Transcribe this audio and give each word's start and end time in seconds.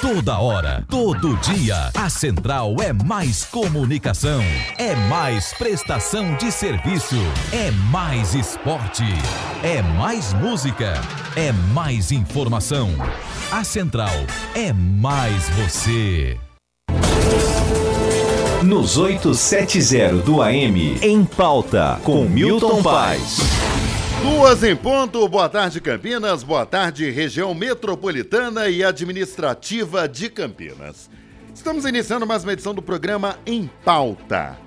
Toda 0.00 0.38
hora, 0.38 0.84
todo 0.88 1.36
dia, 1.38 1.90
a 1.92 2.08
Central 2.08 2.76
é 2.80 2.92
mais 2.92 3.44
comunicação, 3.44 4.40
é 4.78 4.94
mais 5.08 5.52
prestação 5.54 6.36
de 6.36 6.52
serviço, 6.52 7.16
é 7.50 7.72
mais 7.90 8.32
esporte, 8.32 9.02
é 9.60 9.82
mais 9.82 10.32
música, 10.34 10.94
é 11.34 11.50
mais 11.74 12.12
informação. 12.12 12.90
A 13.50 13.64
Central 13.64 14.14
é 14.54 14.72
mais 14.72 15.48
você. 15.50 16.38
Nos 18.62 18.96
870 18.96 20.22
do 20.22 20.40
AM, 20.40 20.98
em 21.02 21.24
pauta, 21.24 21.98
com 22.04 22.24
Milton 22.24 22.84
Paz. 22.84 23.40
Duas 24.22 24.64
em 24.64 24.74
ponto, 24.74 25.28
boa 25.28 25.48
tarde 25.48 25.80
Campinas, 25.80 26.42
boa 26.42 26.66
tarde 26.66 27.08
região 27.08 27.54
metropolitana 27.54 28.68
e 28.68 28.82
administrativa 28.82 30.08
de 30.08 30.28
Campinas. 30.28 31.08
Estamos 31.54 31.84
iniciando 31.84 32.26
mais 32.26 32.42
uma 32.42 32.52
edição 32.52 32.74
do 32.74 32.82
programa 32.82 33.38
Em 33.46 33.70
Pauta. 33.84 34.58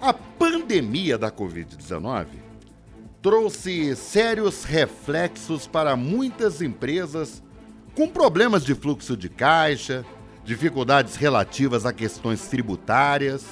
A 0.00 0.14
pandemia 0.14 1.18
da 1.18 1.30
Covid-19 1.30 2.26
trouxe 3.20 3.94
sérios 3.96 4.64
reflexos 4.64 5.66
para 5.66 5.94
muitas 5.94 6.62
empresas 6.62 7.42
com 7.94 8.08
problemas 8.08 8.64
de 8.64 8.74
fluxo 8.74 9.14
de 9.14 9.28
caixa, 9.28 10.06
dificuldades 10.42 11.16
relativas 11.16 11.84
a 11.84 11.92
questões 11.92 12.46
tributárias, 12.48 13.44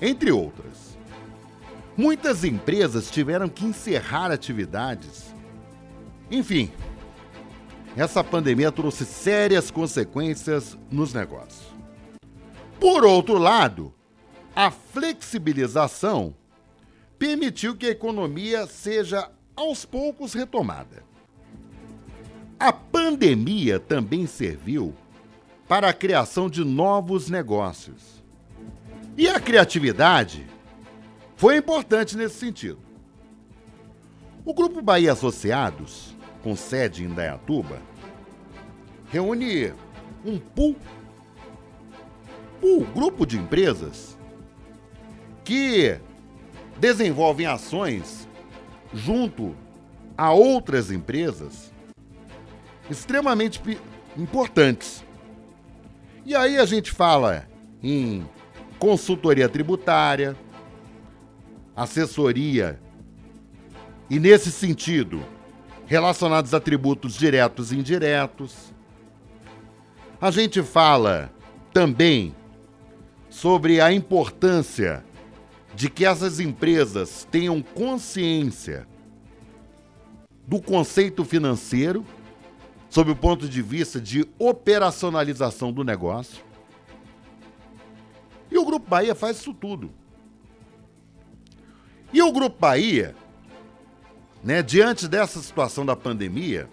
entre 0.00 0.30
outras. 0.30 0.83
Muitas 1.96 2.42
empresas 2.42 3.10
tiveram 3.10 3.48
que 3.48 3.64
encerrar 3.64 4.32
atividades. 4.32 5.32
Enfim, 6.28 6.72
essa 7.96 8.24
pandemia 8.24 8.72
trouxe 8.72 9.04
sérias 9.04 9.70
consequências 9.70 10.76
nos 10.90 11.14
negócios. 11.14 11.72
Por 12.80 13.04
outro 13.04 13.38
lado, 13.38 13.94
a 14.56 14.70
flexibilização 14.70 16.34
permitiu 17.16 17.76
que 17.76 17.86
a 17.86 17.90
economia 17.90 18.66
seja 18.66 19.30
aos 19.54 19.84
poucos 19.84 20.34
retomada. 20.34 21.04
A 22.58 22.72
pandemia 22.72 23.78
também 23.78 24.26
serviu 24.26 24.92
para 25.68 25.88
a 25.88 25.92
criação 25.92 26.50
de 26.50 26.64
novos 26.64 27.28
negócios. 27.28 28.22
E 29.16 29.28
a 29.28 29.38
criatividade 29.38 30.44
foi 31.36 31.56
importante 31.56 32.16
nesse 32.16 32.36
sentido. 32.36 32.78
O 34.44 34.52
Grupo 34.52 34.82
Bahia 34.82 35.12
Associados, 35.12 36.14
com 36.42 36.54
sede 36.54 37.04
em 37.04 37.08
Dayatuba, 37.08 37.80
reúne 39.10 39.72
um 40.24 40.38
pool, 40.38 40.76
pool 42.60 42.84
grupo 42.94 43.26
de 43.26 43.38
empresas 43.38 44.18
que 45.42 45.98
desenvolvem 46.78 47.46
ações 47.46 48.28
junto 48.92 49.54
a 50.16 50.32
outras 50.32 50.90
empresas 50.90 51.72
extremamente 52.90 53.60
importantes. 54.16 55.04
E 56.24 56.34
aí 56.34 56.58
a 56.58 56.64
gente 56.64 56.90
fala 56.90 57.46
em 57.82 58.26
consultoria 58.78 59.48
tributária, 59.48 60.36
assessoria 61.74 62.80
e, 64.08 64.18
nesse 64.18 64.52
sentido, 64.52 65.24
relacionados 65.86 66.54
a 66.54 66.60
tributos 66.60 67.14
diretos 67.14 67.72
e 67.72 67.76
indiretos. 67.76 68.72
A 70.20 70.30
gente 70.30 70.62
fala 70.62 71.32
também 71.72 72.34
sobre 73.28 73.80
a 73.80 73.92
importância 73.92 75.04
de 75.74 75.90
que 75.90 76.04
essas 76.04 76.38
empresas 76.38 77.26
tenham 77.30 77.60
consciência 77.60 78.86
do 80.46 80.60
conceito 80.60 81.24
financeiro, 81.24 82.04
sob 82.88 83.10
o 83.10 83.16
ponto 83.16 83.48
de 83.48 83.60
vista 83.60 84.00
de 84.00 84.24
operacionalização 84.38 85.72
do 85.72 85.82
negócio. 85.82 86.44
E 88.50 88.56
o 88.56 88.64
Grupo 88.64 88.88
Bahia 88.88 89.14
faz 89.14 89.38
isso 89.38 89.52
tudo. 89.52 89.90
E 92.14 92.22
o 92.22 92.30
Grupo 92.30 92.56
Bahia, 92.60 93.12
né, 94.40 94.62
diante 94.62 95.08
dessa 95.08 95.42
situação 95.42 95.84
da 95.84 95.96
pandemia, 95.96 96.68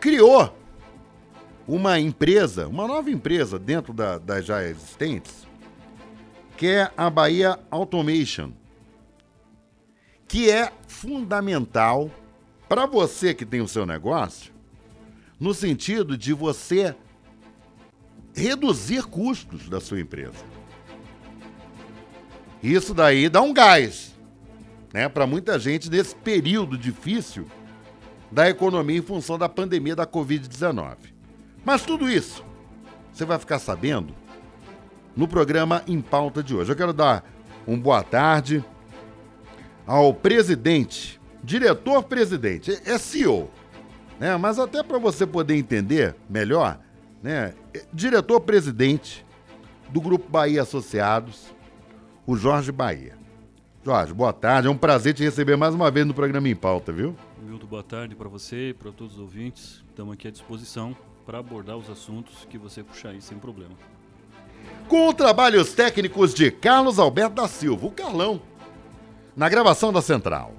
criou 0.00 0.56
uma 1.68 2.00
empresa, 2.00 2.66
uma 2.66 2.88
nova 2.88 3.10
empresa 3.10 3.58
dentro 3.58 3.92
da, 3.92 4.16
das 4.16 4.46
já 4.46 4.64
existentes, 4.64 5.46
que 6.56 6.66
é 6.66 6.90
a 6.96 7.10
Bahia 7.10 7.60
Automation, 7.70 8.52
que 10.26 10.50
é 10.50 10.72
fundamental 10.88 12.10
para 12.70 12.86
você 12.86 13.34
que 13.34 13.44
tem 13.44 13.60
o 13.60 13.68
seu 13.68 13.84
negócio, 13.84 14.50
no 15.38 15.52
sentido 15.52 16.16
de 16.16 16.32
você 16.32 16.96
reduzir 18.34 19.04
custos 19.04 19.68
da 19.68 19.78
sua 19.78 20.00
empresa. 20.00 20.49
Isso 22.62 22.92
daí 22.92 23.28
dá 23.28 23.40
um 23.40 23.52
gás, 23.52 24.14
né, 24.92 25.08
para 25.08 25.26
muita 25.26 25.58
gente 25.58 25.90
nesse 25.90 26.14
período 26.14 26.76
difícil 26.76 27.46
da 28.30 28.48
economia 28.48 28.98
em 28.98 29.02
função 29.02 29.38
da 29.38 29.48
pandemia 29.48 29.96
da 29.96 30.06
Covid-19. 30.06 30.96
Mas 31.64 31.82
tudo 31.82 32.08
isso 32.08 32.44
você 33.12 33.24
vai 33.24 33.38
ficar 33.38 33.58
sabendo 33.58 34.14
no 35.16 35.26
programa 35.26 35.82
Em 35.86 36.00
Pauta 36.00 36.42
de 36.42 36.54
hoje. 36.54 36.70
Eu 36.70 36.76
quero 36.76 36.92
dar 36.92 37.24
um 37.66 37.78
boa 37.78 38.02
tarde 38.02 38.64
ao 39.86 40.14
presidente, 40.14 41.20
diretor-presidente, 41.42 42.80
é 42.84 42.96
CEO, 42.96 43.50
né? 44.18 44.36
Mas 44.36 44.58
até 44.58 44.82
para 44.82 44.98
você 44.98 45.26
poder 45.26 45.56
entender 45.56 46.14
melhor, 46.28 46.78
né? 47.22 47.54
Diretor-presidente 47.92 49.26
do 49.90 50.00
Grupo 50.00 50.30
Bahia 50.30 50.62
Associados, 50.62 51.52
o 52.30 52.36
Jorge 52.36 52.70
Bahia. 52.70 53.18
Jorge, 53.84 54.14
boa 54.14 54.32
tarde. 54.32 54.68
É 54.68 54.70
um 54.70 54.76
prazer 54.76 55.12
te 55.12 55.24
receber 55.24 55.56
mais 55.56 55.74
uma 55.74 55.90
vez 55.90 56.06
no 56.06 56.14
programa 56.14 56.48
Em 56.48 56.54
Pauta, 56.54 56.92
viu? 56.92 57.16
Milton, 57.42 57.66
boa 57.66 57.82
tarde 57.82 58.14
para 58.14 58.28
você 58.28 58.68
e 58.68 58.72
para 58.74 58.92
todos 58.92 59.14
os 59.14 59.20
ouvintes. 59.20 59.82
Estamos 59.88 60.14
aqui 60.14 60.28
à 60.28 60.30
disposição 60.30 60.96
para 61.26 61.40
abordar 61.40 61.76
os 61.76 61.90
assuntos 61.90 62.46
que 62.48 62.56
você 62.56 62.84
puxar 62.84 63.08
aí 63.08 63.20
sem 63.20 63.36
problema. 63.36 63.72
Com 64.86 65.12
trabalhos 65.12 65.72
técnicos 65.72 66.32
de 66.32 66.52
Carlos 66.52 67.00
Alberto 67.00 67.34
da 67.34 67.48
Silva, 67.48 67.88
o 67.88 67.90
Carlão. 67.90 68.40
Na 69.34 69.48
gravação 69.48 69.92
da 69.92 70.00
Central, 70.00 70.54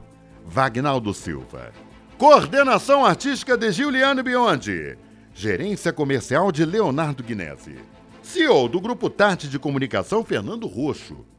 Vagnaldo 0.45 1.13
Silva. 1.13 1.71
Coordenação 2.17 3.05
artística 3.05 3.57
de 3.57 3.71
Giuliano 3.71 4.21
Biondi. 4.21 4.97
Gerência 5.33 5.93
comercial 5.93 6.51
de 6.51 6.65
Leonardo 6.65 7.23
Guinese. 7.23 7.77
CEO 8.21 8.67
do 8.67 8.81
Grupo 8.81 9.09
Tarte 9.09 9.47
de 9.47 9.57
Comunicação, 9.57 10.21
Fernando 10.21 10.67
Roxo 10.67 11.30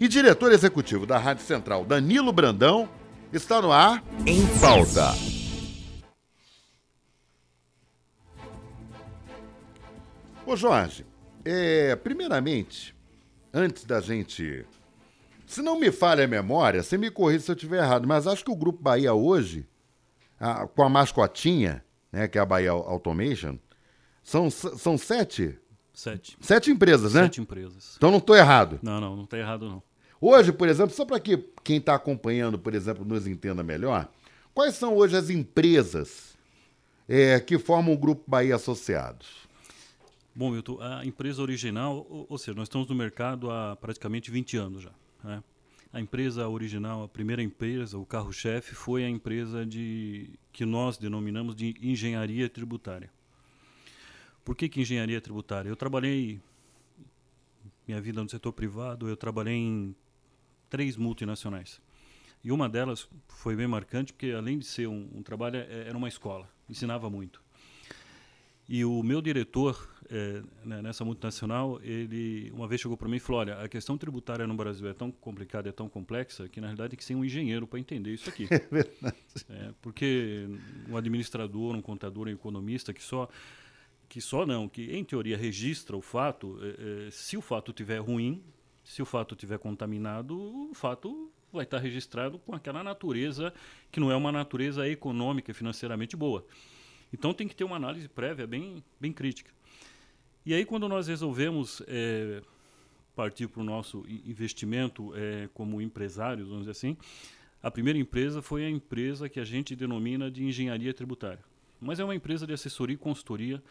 e 0.00 0.08
diretor 0.08 0.50
executivo 0.50 1.04
da 1.04 1.18
Rádio 1.18 1.44
Central, 1.44 1.84
Danilo 1.84 2.32
Brandão, 2.32 2.88
está 3.30 3.60
no 3.60 3.70
ar 3.70 4.02
em 4.26 4.46
pauta. 4.58 5.12
Ô 10.46 10.56
Jorge, 10.56 11.04
é, 11.44 11.94
primeiramente, 11.96 12.96
antes 13.52 13.84
da 13.84 14.00
gente. 14.00 14.64
Se 15.46 15.60
não 15.60 15.78
me 15.78 15.92
falha 15.92 16.24
a 16.24 16.28
memória, 16.28 16.82
você 16.82 16.96
me 16.96 17.10
corrija 17.10 17.44
se 17.44 17.50
eu 17.50 17.54
estiver 17.54 17.82
errado, 17.82 18.08
mas 18.08 18.26
acho 18.26 18.44
que 18.44 18.50
o 18.50 18.56
Grupo 18.56 18.80
Bahia 18.82 19.12
hoje, 19.12 19.68
a, 20.38 20.66
com 20.66 20.82
a 20.82 20.88
mascotinha, 20.88 21.84
né, 22.10 22.26
que 22.26 22.38
é 22.38 22.40
a 22.40 22.46
Bahia 22.46 22.70
Automation, 22.70 23.58
são, 24.22 24.48
são 24.48 24.96
sete? 24.96 25.58
Sete. 25.92 26.36
Sete 26.40 26.70
empresas, 26.70 27.14
né? 27.14 27.24
Sete 27.24 27.40
empresas. 27.40 27.94
Então 27.96 28.10
não 28.10 28.18
estou 28.18 28.34
errado. 28.34 28.78
Não, 28.82 29.00
não, 29.00 29.16
não 29.16 29.24
está 29.24 29.36
errado 29.36 29.68
não. 29.68 29.89
Hoje, 30.20 30.52
por 30.52 30.68
exemplo, 30.68 30.94
só 30.94 31.06
para 31.06 31.18
que 31.18 31.38
quem 31.64 31.78
está 31.78 31.94
acompanhando, 31.94 32.58
por 32.58 32.74
exemplo, 32.74 33.04
nos 33.04 33.26
entenda 33.26 33.62
melhor, 33.62 34.10
quais 34.52 34.74
são 34.74 34.94
hoje 34.94 35.16
as 35.16 35.30
empresas 35.30 36.36
é, 37.08 37.40
que 37.40 37.58
formam 37.58 37.94
o 37.94 37.98
Grupo 37.98 38.22
Bahia 38.26 38.56
Associados? 38.56 39.48
Bom, 40.34 40.50
Milton, 40.50 40.78
a 40.80 41.04
empresa 41.06 41.40
original, 41.40 42.06
ou, 42.28 42.38
seja, 42.38 42.54
nós 42.54 42.68
estamos 42.68 42.86
no 42.86 42.94
mercado 42.94 43.50
há 43.50 43.74
praticamente 43.76 44.30
20 44.30 44.56
anos 44.58 44.82
já. 44.82 44.92
Né? 45.24 45.42
A 45.92 46.00
empresa 46.00 46.46
original, 46.46 47.02
a 47.02 47.08
primeira 47.08 47.42
empresa, 47.42 47.98
o 47.98 48.06
carro-chefe, 48.06 48.74
foi 48.74 49.04
a 49.04 49.08
empresa 49.08 49.66
de, 49.66 50.30
que 50.52 50.64
nós 50.64 50.98
denominamos 50.98 51.54
de 51.56 51.74
engenharia 51.82 52.48
tributária. 52.48 53.10
Por 54.44 54.54
que, 54.54 54.68
que 54.68 54.80
engenharia 54.82 55.20
tributária? 55.20 55.68
Eu 55.68 55.76
trabalhei 55.76 56.40
minha 57.88 58.00
vida 58.00 58.22
no 58.22 58.28
setor 58.28 58.52
privado, 58.52 59.08
eu 59.08 59.16
trabalhei 59.16 59.56
em 59.56 59.96
três 60.70 60.96
multinacionais. 60.96 61.80
E 62.42 62.50
uma 62.50 62.68
delas 62.68 63.06
foi 63.28 63.54
bem 63.54 63.66
marcante, 63.66 64.12
porque 64.12 64.30
além 64.30 64.58
de 64.58 64.64
ser 64.64 64.86
um, 64.86 65.10
um 65.14 65.22
trabalho, 65.22 65.56
é, 65.56 65.88
era 65.88 65.98
uma 65.98 66.08
escola, 66.08 66.48
ensinava 66.68 67.10
muito. 67.10 67.42
E 68.66 68.84
o 68.84 69.02
meu 69.02 69.20
diretor 69.20 69.88
é, 70.08 70.42
né, 70.64 70.80
nessa 70.80 71.04
multinacional, 71.04 71.80
ele 71.82 72.50
uma 72.52 72.66
vez 72.66 72.80
chegou 72.80 72.96
para 72.96 73.08
mim 73.08 73.16
e 73.16 73.20
falou: 73.20 73.40
Olha, 73.40 73.60
a 73.60 73.68
questão 73.68 73.98
tributária 73.98 74.46
no 74.46 74.54
Brasil 74.54 74.88
é 74.88 74.94
tão 74.94 75.10
complicada, 75.10 75.68
é 75.68 75.72
tão 75.72 75.88
complexa, 75.88 76.48
que 76.48 76.60
na 76.60 76.68
realidade 76.68 76.90
tem 76.90 76.96
que 76.96 77.04
ser 77.04 77.14
um 77.14 77.24
engenheiro 77.24 77.66
para 77.66 77.78
entender 77.78 78.12
isso 78.12 78.28
aqui. 78.28 78.48
É 78.50 78.58
verdade. 78.58 79.16
É, 79.48 79.72
porque 79.80 80.48
um 80.88 80.96
administrador, 80.96 81.74
um 81.74 81.82
contador, 81.82 82.26
um 82.26 82.30
economista 82.30 82.92
que 82.92 83.02
só. 83.02 83.28
Que 84.08 84.20
só 84.20 84.44
não, 84.44 84.68
que 84.68 84.90
em 84.92 85.04
teoria 85.04 85.36
registra 85.36 85.96
o 85.96 86.02
fato, 86.02 86.58
é, 86.60 87.06
é 87.06 87.10
se 87.12 87.36
o 87.36 87.40
fato 87.40 87.72
tiver 87.72 87.98
ruim, 87.98 88.42
se 88.84 89.02
o 89.02 89.06
fato 89.06 89.36
tiver 89.36 89.58
contaminado, 89.58 90.38
o 90.70 90.74
fato 90.74 91.30
vai 91.52 91.64
estar 91.64 91.78
registrado 91.78 92.38
com 92.38 92.54
aquela 92.54 92.82
natureza 92.82 93.52
que 93.90 94.00
não 94.00 94.10
é 94.10 94.16
uma 94.16 94.30
natureza 94.30 94.88
econômica 94.88 95.50
e 95.50 95.54
financeiramente 95.54 96.16
boa. 96.16 96.44
Então 97.12 97.34
tem 97.34 97.48
que 97.48 97.56
ter 97.56 97.64
uma 97.64 97.76
análise 97.76 98.08
prévia 98.08 98.46
bem, 98.46 98.82
bem 99.00 99.12
crítica. 99.12 99.50
E 100.46 100.54
aí 100.54 100.64
quando 100.64 100.88
nós 100.88 101.08
resolvemos 101.08 101.82
é, 101.86 102.40
partir 103.14 103.48
para 103.48 103.60
o 103.60 103.64
nosso 103.64 104.04
investimento 104.08 105.12
é, 105.14 105.48
como 105.52 105.80
empresários, 105.80 106.48
vamos 106.48 106.62
dizer 106.62 106.72
assim, 106.72 106.96
a 107.62 107.70
primeira 107.70 107.98
empresa 107.98 108.40
foi 108.40 108.64
a 108.64 108.70
empresa 108.70 109.28
que 109.28 109.38
a 109.38 109.44
gente 109.44 109.76
denomina 109.76 110.30
de 110.30 110.44
engenharia 110.44 110.94
tributária. 110.94 111.44
Mas 111.80 111.98
é 111.98 112.04
uma 112.04 112.14
empresa 112.14 112.46
de 112.46 112.52
assessoria 112.52 112.94
e 112.94 112.98
consultoria 112.98 113.62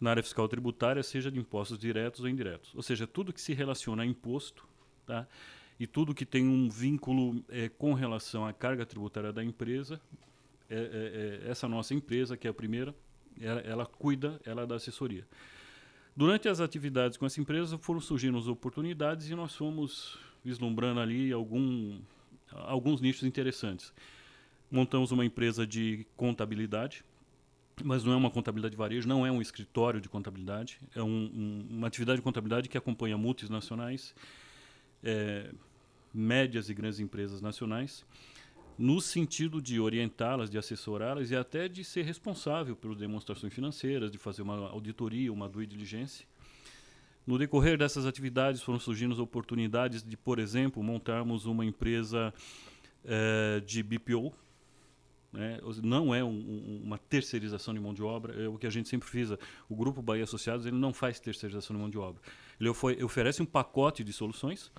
na 0.00 0.10
área 0.10 0.22
fiscal 0.22 0.46
tributária, 0.48 1.02
seja 1.02 1.30
de 1.30 1.38
impostos 1.38 1.78
diretos 1.78 2.20
ou 2.20 2.28
indiretos. 2.28 2.74
Ou 2.74 2.82
seja, 2.82 3.06
tudo 3.06 3.32
que 3.32 3.40
se 3.40 3.54
relaciona 3.54 4.02
a 4.02 4.06
imposto, 4.06 4.66
tá? 5.06 5.26
e 5.78 5.86
tudo 5.86 6.14
que 6.14 6.24
tem 6.24 6.46
um 6.46 6.68
vínculo 6.68 7.44
é, 7.48 7.68
com 7.68 7.92
relação 7.92 8.46
à 8.46 8.52
carga 8.52 8.86
tributária 8.86 9.32
da 9.32 9.44
empresa, 9.44 10.00
é, 10.68 10.74
é, 10.74 11.46
é, 11.46 11.50
essa 11.50 11.68
nossa 11.68 11.94
empresa, 11.94 12.36
que 12.36 12.46
é 12.46 12.50
a 12.50 12.54
primeira, 12.54 12.94
ela, 13.40 13.60
ela, 13.60 13.86
cuida, 13.86 14.40
ela 14.44 14.66
dá 14.66 14.76
assessoria. 14.76 15.26
Durante 16.16 16.48
as 16.48 16.60
atividades 16.60 17.18
com 17.18 17.26
essa 17.26 17.40
empresa 17.40 17.76
foram 17.76 18.00
surgindo 18.00 18.38
as 18.38 18.48
oportunidades 18.48 19.28
e 19.28 19.34
nós 19.34 19.54
fomos 19.54 20.18
vislumbrando 20.42 21.00
ali 21.00 21.30
algum, 21.30 22.00
alguns 22.50 23.02
nichos 23.02 23.24
interessantes. 23.24 23.92
Montamos 24.70 25.12
uma 25.12 25.24
empresa 25.24 25.66
de 25.66 26.06
contabilidade, 26.16 27.04
mas 27.84 28.04
não 28.04 28.12
é 28.12 28.16
uma 28.16 28.30
contabilidade 28.30 28.72
de 28.72 28.78
varejo, 28.78 29.06
não 29.06 29.26
é 29.26 29.30
um 29.30 29.42
escritório 29.42 30.00
de 30.00 30.08
contabilidade, 30.08 30.80
é 30.94 31.02
um, 31.02 31.06
um, 31.06 31.66
uma 31.70 31.86
atividade 31.86 32.18
de 32.18 32.22
contabilidade 32.22 32.68
que 32.68 32.78
acompanha 32.78 33.18
multinacionais, 33.18 34.14
é, 35.02 35.52
médias 36.12 36.70
e 36.70 36.74
grandes 36.74 37.00
empresas 37.00 37.42
nacionais, 37.42 38.04
no 38.78 39.00
sentido 39.00 39.60
de 39.60 39.78
orientá-las, 39.78 40.50
de 40.50 40.58
assessorá-las 40.58 41.30
e 41.30 41.36
até 41.36 41.68
de 41.68 41.84
ser 41.84 42.02
responsável 42.02 42.74
pelas 42.74 42.96
demonstrações 42.96 43.52
financeiras, 43.52 44.10
de 44.10 44.18
fazer 44.18 44.42
uma 44.42 44.68
auditoria, 44.70 45.32
uma 45.32 45.48
due 45.48 45.66
diligência. 45.66 46.26
No 47.26 47.38
decorrer 47.38 47.76
dessas 47.76 48.06
atividades 48.06 48.62
foram 48.62 48.78
surgindo 48.78 49.12
as 49.12 49.18
oportunidades 49.18 50.02
de, 50.02 50.16
por 50.16 50.38
exemplo, 50.38 50.82
montarmos 50.82 51.44
uma 51.44 51.64
empresa 51.64 52.32
é, 53.04 53.60
de 53.60 53.82
BPO, 53.82 54.32
né? 55.36 55.58
não 55.82 56.14
é 56.14 56.24
um, 56.24 56.28
um, 56.28 56.82
uma 56.84 56.98
terceirização 56.98 57.74
de 57.74 57.80
mão 57.80 57.92
de 57.92 58.02
obra, 58.02 58.34
é 58.42 58.48
o 58.48 58.56
que 58.56 58.66
a 58.66 58.70
gente 58.70 58.88
sempre 58.88 59.08
fez. 59.08 59.30
O 59.68 59.76
Grupo 59.76 60.00
Bahia 60.00 60.24
Associados 60.24 60.64
ele 60.64 60.76
não 60.76 60.92
faz 60.92 61.20
terceirização 61.20 61.76
de 61.76 61.80
mão 61.80 61.90
de 61.90 61.98
obra. 61.98 62.20
Ele 62.58 62.70
oferece 63.04 63.42
um 63.42 63.46
pacote 63.46 64.02
de 64.02 64.12
soluções 64.12 64.72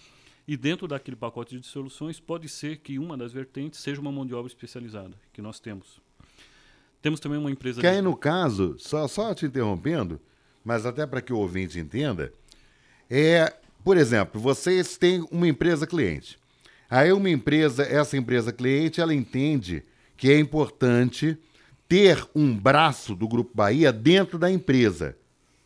e 0.47 0.55
dentro 0.55 0.87
daquele 0.87 1.17
pacote 1.17 1.59
de 1.59 1.67
soluções, 1.67 2.19
pode 2.19 2.47
ser 2.47 2.77
que 2.77 2.97
uma 2.97 3.17
das 3.17 3.33
vertentes 3.33 3.81
seja 3.81 3.99
uma 3.99 4.11
mão 4.11 4.25
de 4.25 4.33
obra 4.33 4.47
especializada, 4.47 5.13
que 5.33 5.41
nós 5.41 5.59
temos. 5.59 5.99
Temos 7.01 7.19
também 7.19 7.37
uma 7.37 7.51
empresa. 7.51 7.81
Que 7.81 7.87
aí, 7.87 8.01
no 8.01 8.15
caso, 8.15 8.75
só, 8.79 9.07
só 9.07 9.35
te 9.35 9.45
interrompendo, 9.45 10.19
mas 10.63 10.85
até 10.85 11.05
para 11.05 11.21
que 11.21 11.33
o 11.33 11.37
ouvinte 11.37 11.77
entenda, 11.77 12.33
é, 13.09 13.53
por 13.83 13.97
exemplo, 13.97 14.39
vocês 14.39 14.97
têm 14.97 15.27
uma 15.29 15.47
empresa 15.47 15.85
cliente. 15.85 16.39
Aí, 16.89 17.11
uma 17.11 17.29
empresa, 17.29 17.83
essa 17.83 18.15
empresa 18.15 18.53
cliente, 18.53 19.01
ela 19.01 19.13
entende 19.13 19.83
que 20.17 20.31
é 20.31 20.39
importante 20.39 21.37
ter 21.87 22.25
um 22.35 22.53
braço 22.53 23.15
do 23.15 23.27
Grupo 23.27 23.51
Bahia 23.53 23.93
dentro 23.93 24.37
da 24.37 24.51
empresa. 24.51 25.15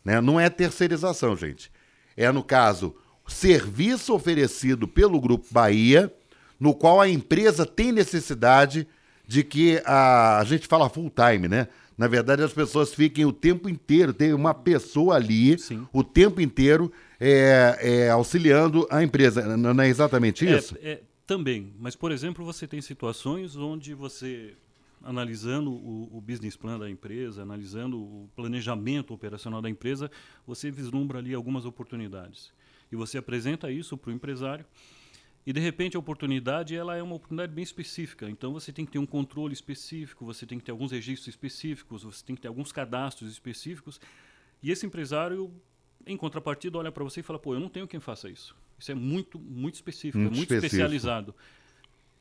Né? 0.04 0.20
Não 0.20 0.38
é 0.38 0.48
terceirização, 0.48 1.36
gente. 1.36 1.70
É, 2.16 2.30
no 2.30 2.44
caso, 2.44 2.94
serviço 3.26 4.14
oferecido 4.14 4.86
pelo 4.86 5.20
Grupo 5.20 5.46
Bahia, 5.50 6.12
no 6.60 6.74
qual 6.74 7.00
a 7.00 7.08
empresa 7.08 7.66
tem 7.66 7.90
necessidade 7.90 8.86
de 9.26 9.42
que 9.42 9.82
a, 9.84 10.38
a 10.38 10.44
gente 10.44 10.66
fala 10.66 10.88
full 10.88 11.10
time, 11.10 11.48
né? 11.48 11.68
Na 11.96 12.08
verdade, 12.08 12.42
as 12.42 12.52
pessoas 12.52 12.92
fiquem 12.92 13.24
o 13.24 13.32
tempo 13.32 13.68
inteiro, 13.68 14.12
tem 14.12 14.32
uma 14.32 14.54
pessoa 14.54 15.16
ali 15.16 15.58
Sim. 15.58 15.86
o 15.92 16.02
tempo 16.02 16.40
inteiro 16.40 16.90
é, 17.20 17.78
é, 17.80 18.10
auxiliando 18.10 18.86
a 18.90 19.02
empresa. 19.02 19.56
Não 19.56 19.82
é 19.82 19.88
exatamente 19.88 20.46
é, 20.46 20.56
isso? 20.56 20.76
É, 20.82 21.00
também. 21.26 21.72
Mas, 21.78 21.96
por 21.96 22.12
exemplo, 22.12 22.44
você 22.44 22.66
tem 22.66 22.80
situações 22.80 23.56
onde 23.56 23.94
você, 23.94 24.56
analisando 25.02 25.70
o, 25.70 26.16
o, 26.16 26.20
business 26.20 26.56
plan 26.56 26.78
da 26.78 26.90
empresa, 26.90 27.42
analisando 27.42 27.98
o 27.98 28.30
planejamento 28.34 29.14
operacional 29.14 29.62
da 29.62 29.70
empresa, 29.70 30.10
você 30.46 30.70
vislumbra 30.70 31.18
ali 31.18 31.34
algumas 31.34 31.64
oportunidades 31.64 32.52
e 32.90 32.96
você 32.96 33.18
apresenta 33.18 33.70
isso 33.70 33.96
para 33.96 34.10
o 34.10 34.12
empresário 34.12 34.66
e 35.44 35.52
de 35.52 35.60
repente 35.60 35.96
a 35.96 36.00
oportunidade 36.00 36.74
ela 36.76 36.96
é 36.96 37.02
uma 37.02 37.16
oportunidade 37.16 37.52
bem 37.52 37.64
específica. 37.64 38.30
Então 38.30 38.52
você 38.52 38.72
tem 38.72 38.86
que 38.86 38.92
ter 38.92 38.98
um 38.98 39.06
controle 39.06 39.52
específico, 39.52 40.24
você 40.24 40.46
tem 40.46 40.58
que 40.58 40.64
ter 40.64 40.70
alguns 40.70 40.92
registros 40.92 41.28
específicos, 41.28 42.04
você 42.04 42.24
tem 42.24 42.36
que 42.36 42.42
ter 42.42 42.48
alguns 42.48 42.70
cadastros 42.70 43.30
específicos. 43.30 44.00
E 44.62 44.70
esse 44.70 44.86
empresário, 44.86 45.52
em 46.06 46.16
contrapartida, 46.16 46.78
olha 46.78 46.92
para 46.92 47.02
você 47.02 47.20
e 47.20 47.22
fala: 47.22 47.38
pô, 47.38 47.54
eu 47.54 47.60
não 47.60 47.68
tenho 47.68 47.88
quem 47.88 47.98
faça 47.98 48.30
isso. 48.30 48.54
Isso 48.82 48.92
é 48.92 48.94
muito, 48.94 49.38
muito 49.38 49.76
específico, 49.76 50.18
muito 50.18 50.34
é 50.34 50.36
muito 50.36 50.52
específico. 50.52 50.74
especializado 50.74 51.34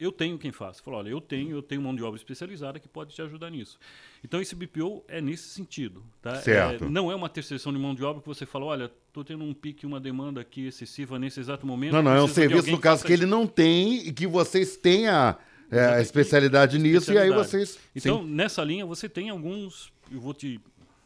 eu 0.01 0.11
tenho 0.11 0.35
quem 0.35 0.51
faça. 0.51 0.81
Fala, 0.81 0.97
olha, 0.97 1.09
eu 1.09 1.21
tenho, 1.21 1.51
eu 1.51 1.61
tenho 1.61 1.79
mão 1.79 1.95
de 1.95 2.01
obra 2.01 2.17
especializada 2.17 2.79
que 2.79 2.87
pode 2.87 3.13
te 3.13 3.21
ajudar 3.21 3.51
nisso. 3.51 3.77
Então 4.23 4.41
esse 4.41 4.55
BPO 4.55 5.03
é 5.07 5.21
nesse 5.21 5.49
sentido, 5.49 6.03
tá? 6.19 6.37
Certo. 6.37 6.85
É, 6.85 6.89
não 6.89 7.11
é 7.11 7.15
uma 7.15 7.29
terceirização 7.29 7.71
de 7.71 7.77
mão 7.77 7.93
de 7.93 8.03
obra 8.03 8.19
que 8.19 8.27
você 8.27 8.43
fala, 8.43 8.65
olha, 8.65 8.91
estou 9.07 9.23
tendo 9.23 9.43
um 9.43 9.53
pique, 9.53 9.85
uma 9.85 9.99
demanda 9.99 10.41
aqui 10.41 10.65
excessiva 10.65 11.19
nesse 11.19 11.39
exato 11.39 11.67
momento. 11.67 11.93
Não, 11.93 12.01
não, 12.01 12.15
é 12.15 12.21
um 12.23 12.27
serviço 12.27 12.71
no 12.71 12.79
caso 12.79 13.05
que 13.05 13.13
ele 13.13 13.27
não 13.27 13.45
tem 13.45 14.07
e 14.07 14.11
que 14.11 14.25
vocês 14.25 14.75
têm 14.75 15.07
a, 15.07 15.37
é, 15.69 15.85
a 15.85 16.01
especialidade 16.01 16.79
nisso 16.79 17.11
especialidade. 17.11 17.29
e 17.29 17.39
aí 17.39 17.45
vocês. 17.45 17.77
Então, 17.95 18.23
Sim. 18.23 18.31
nessa 18.31 18.63
linha, 18.63 18.87
você 18.87 19.07
tem 19.07 19.29
alguns. 19.29 19.93
Eu 20.11 20.19
vou 20.19 20.33
te 20.33 20.59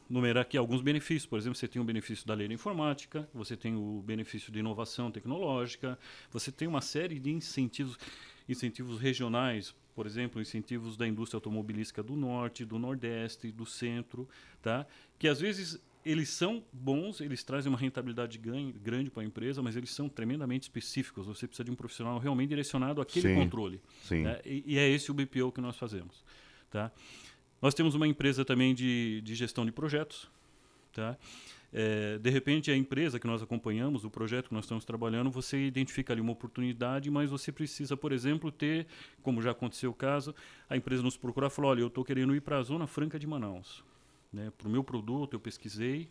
numerar 0.09 0.41
aqui 0.41 0.57
alguns 0.57 0.81
benefícios. 0.81 1.25
Por 1.25 1.39
exemplo, 1.39 1.57
você 1.57 1.67
tem 1.67 1.81
o 1.81 1.85
benefício 1.85 2.25
da 2.25 2.33
lei 2.33 2.47
da 2.47 2.53
informática, 2.53 3.27
você 3.33 3.55
tem 3.55 3.75
o 3.75 4.03
benefício 4.05 4.51
de 4.51 4.59
inovação 4.59 5.12
tecnológica, 5.12 5.97
você 6.31 6.51
tem 6.51 6.67
uma 6.67 6.81
série 6.81 7.19
de 7.19 7.31
incentivos 7.31 7.97
incentivos 8.47 9.00
regionais, 9.00 9.74
por 9.95 10.05
exemplo, 10.05 10.41
incentivos 10.41 10.95
da 10.95 11.07
indústria 11.07 11.38
automobilística 11.38 12.03
do 12.03 12.15
norte, 12.15 12.63
do 12.63 12.77
nordeste, 12.77 13.51
do 13.51 13.65
centro, 13.65 14.29
tá? 14.62 14.85
que 15.17 15.27
às 15.27 15.39
vezes 15.39 15.79
eles 16.05 16.29
são 16.29 16.63
bons, 16.71 17.19
eles 17.19 17.43
trazem 17.43 17.71
uma 17.71 17.77
rentabilidade 17.79 18.38
ganho, 18.38 18.71
grande 18.74 19.09
para 19.09 19.24
a 19.24 19.25
empresa, 19.25 19.63
mas 19.63 19.75
eles 19.75 19.89
são 19.89 20.07
tremendamente 20.07 20.63
específicos. 20.63 21.25
Você 21.25 21.47
precisa 21.47 21.63
de 21.63 21.71
um 21.71 21.75
profissional 21.75 22.19
realmente 22.19 22.50
direcionado 22.50 23.01
àquele 23.01 23.29
sim, 23.29 23.35
controle. 23.35 23.81
Sim. 24.03 24.21
Né? 24.21 24.39
E, 24.45 24.63
e, 24.67 24.77
é 24.77 24.88
esse 24.88 25.09
o 25.09 25.15
BPO 25.15 25.51
que 25.51 25.62
nós 25.62 25.75
fazemos. 25.75 26.24
Tá? 26.69 26.91
Nós 27.65 27.74
temos 27.74 27.95
uma 27.95 28.07
empresa 28.07 28.45
também 28.45 28.75
de, 28.75 29.22
de 29.22 29.34
gestão 29.34 29.65
de 29.65 29.72
projetos. 29.72 30.29
Tá? 30.93 31.17
É, 31.74 32.19
de 32.19 32.29
repente, 32.29 32.69
a 32.69 32.77
empresa 32.77 33.19
que 33.19 33.25
nós 33.25 33.41
acompanhamos, 33.41 34.05
o 34.05 34.10
projeto 34.12 34.50
que 34.50 34.53
nós 34.53 34.65
estamos 34.65 34.86
trabalhando, 34.86 35.31
você 35.31 35.65
identifica 35.65 36.13
ali 36.13 36.22
uma 36.22 36.31
oportunidade, 36.31 37.10
mas 37.10 37.31
você 37.31 37.51
precisa, 37.51 37.98
por 37.98 38.12
exemplo, 38.12 38.51
ter, 38.51 38.86
como 39.24 39.41
já 39.41 39.50
aconteceu 39.50 39.89
o 39.89 39.95
caso, 39.95 40.36
a 40.69 40.77
empresa 40.77 41.01
nos 41.01 41.17
procurar 41.17 41.48
e 41.48 41.50
falar: 41.50 41.69
olha, 41.69 41.81
eu 41.81 41.88
estou 41.88 42.05
querendo 42.05 42.36
ir 42.36 42.41
para 42.41 42.60
a 42.60 42.62
Zona 42.62 42.86
Franca 42.86 43.17
de 43.17 43.25
Manaus. 43.25 43.84
Né? 44.31 44.51
Para 44.55 44.67
o 44.67 44.72
meu 44.72 44.84
produto, 44.84 45.34
eu 45.34 45.39
pesquisei, 45.39 46.07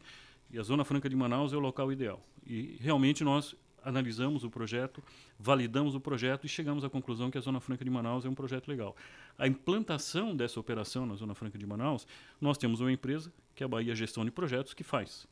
e 0.50 0.58
a 0.58 0.62
Zona 0.64 0.84
Franca 0.84 1.08
de 1.08 1.14
Manaus 1.14 1.52
é 1.52 1.56
o 1.56 1.61
local 1.61 1.92
ideal. 1.92 2.20
E 2.44 2.76
realmente 2.80 3.23
nós 3.23 3.54
analisamos 3.84 4.44
o 4.44 4.50
projeto, 4.50 5.02
validamos 5.38 5.94
o 5.94 6.00
projeto 6.00 6.46
e 6.46 6.48
chegamos 6.48 6.84
à 6.84 6.90
conclusão 6.90 7.30
que 7.30 7.38
a 7.38 7.40
Zona 7.40 7.60
Franca 7.60 7.84
de 7.84 7.90
Manaus 7.90 8.24
é 8.24 8.28
um 8.28 8.34
projeto 8.34 8.68
legal. 8.68 8.96
A 9.38 9.46
implantação 9.46 10.34
dessa 10.34 10.58
operação 10.58 11.06
na 11.06 11.14
Zona 11.14 11.34
Franca 11.34 11.58
de 11.58 11.66
Manaus, 11.66 12.06
nós 12.40 12.56
temos 12.56 12.80
uma 12.80 12.90
empresa, 12.90 13.32
que 13.54 13.62
é 13.62 13.66
a 13.66 13.68
Bahia 13.68 13.94
Gestão 13.94 14.24
de 14.24 14.30
Projetos, 14.30 14.74
que 14.74 14.82
faz. 14.82 15.26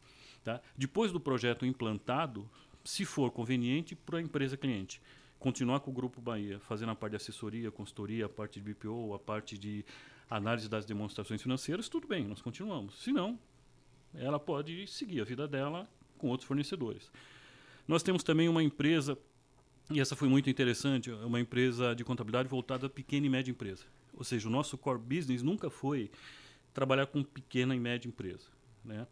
Tá? 0.45 0.61
Depois 0.77 1.11
do 1.11 1.19
projeto 1.19 1.65
implantado, 1.65 2.49
se 2.85 3.05
for 3.05 3.31
conveniente 3.31 3.95
para 3.95 4.19
a 4.19 4.23
empresa 4.23 4.57
cliente, 4.57 5.01
continuar 5.39 5.81
com 5.81 5.91
o 5.91 5.95
Grupo 5.95 6.21
Bahia, 6.21 6.61
fazendo 6.61 6.91
a 6.91 6.95
parte 6.95 7.13
de 7.13 7.17
assessoria, 7.17 7.71
consultoria, 7.71 8.27
a 8.27 8.29
parte 8.29 8.61
de 8.61 8.73
BPO, 8.73 9.15
a 9.15 9.19
parte 9.19 9.57
de 9.59 9.85
análise 10.29 10.69
das 10.69 10.85
demonstrações 10.85 11.43
financeiras, 11.43 11.89
tudo 11.89 12.07
bem, 12.07 12.27
nós 12.27 12.41
continuamos. 12.41 13.03
Se 13.03 13.13
não, 13.13 13.39
ela 14.15 14.39
pode 14.39 14.87
seguir 14.87 15.21
a 15.21 15.25
vida 15.25 15.49
dela 15.49 15.89
com 16.17 16.29
outros 16.29 16.47
fornecedores. 16.47 17.11
Nós 17.87 18.03
temos 18.03 18.23
também 18.23 18.49
uma 18.49 18.63
empresa, 18.63 19.19
e 19.91 20.01
essa 20.01 20.15
foi 20.15 20.29
muito 20.29 20.49
interessante, 20.49 21.11
uma 21.11 21.41
empresa 21.41 21.95
de 21.95 22.05
contabilidade 22.05 22.49
voltada 22.49 22.87
a 22.87 22.91
pequena 22.91 23.27
e 23.27 23.29
média 23.29 23.51
empresa. 23.51 23.85
Ou 24.15 24.25
seja, 24.25 24.49
o 24.49 24.51
nosso 24.51 24.77
core 24.79 24.99
business 24.99 25.43
nunca 25.43 25.71
foi 25.71 26.11
trabalhar 26.73 27.07
com 27.07 27.23
pequena 27.23 27.75
e 27.75 27.81
média 27.81 28.09
empresa. 28.09 28.47
Né? 28.85 29.07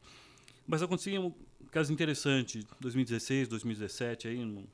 Mas 0.66 0.82
acontecia 0.82 1.20
um 1.20 1.32
caso 1.70 1.92
interessante, 1.92 2.66
2016, 2.80 3.48
2017, 3.48 4.28
aí, 4.28 4.44
no 4.44 4.66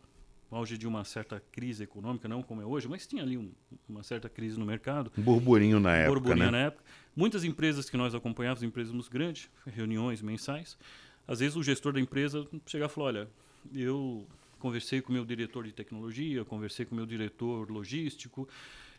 auge 0.50 0.78
de 0.78 0.86
uma 0.86 1.04
certa 1.04 1.42
crise 1.52 1.82
econômica, 1.84 2.28
não 2.28 2.42
como 2.42 2.62
é 2.62 2.64
hoje, 2.64 2.88
mas 2.88 3.06
tinha 3.06 3.22
ali 3.22 3.36
um, 3.36 3.50
uma 3.88 4.02
certa 4.02 4.28
crise 4.28 4.58
no 4.58 4.64
mercado. 4.64 5.10
Um 5.18 5.22
burburinho 5.22 5.80
na 5.80 5.94
época, 5.96 6.20
burburinho 6.20 6.46
né? 6.46 6.50
na 6.50 6.58
época. 6.58 6.84
Muitas 7.14 7.44
empresas 7.44 7.90
que 7.90 7.96
nós 7.96 8.14
acompanhávamos, 8.14 8.62
empresas 8.62 8.92
muito 8.92 9.10
grandes, 9.10 9.50
reuniões 9.66 10.22
mensais, 10.22 10.78
às 11.26 11.40
vezes 11.40 11.56
o 11.56 11.62
gestor 11.62 11.92
da 11.92 12.00
empresa 12.00 12.46
chegava 12.66 12.90
e 12.90 12.94
falou, 12.94 13.08
olha, 13.08 13.28
eu 13.74 14.26
conversei 14.58 15.00
com 15.00 15.10
o 15.10 15.12
meu 15.12 15.24
diretor 15.24 15.64
de 15.64 15.72
tecnologia, 15.72 16.44
conversei 16.44 16.84
com 16.84 16.94
o 16.94 16.96
meu 16.96 17.06
diretor 17.06 17.70
logístico 17.70 18.48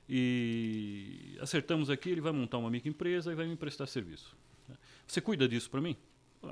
e 0.10 1.38
acertamos 1.42 1.90
aqui, 1.90 2.10
ele 2.10 2.22
vai 2.22 2.32
montar 2.32 2.58
uma 2.58 2.70
microempresa 2.70 3.32
e 3.32 3.36
vai 3.36 3.46
me 3.46 3.56
prestar 3.56 3.86
serviço. 3.88 4.36
Você 5.06 5.20
cuida 5.20 5.48
disso 5.48 5.70
para 5.70 5.82
mim? 5.82 5.96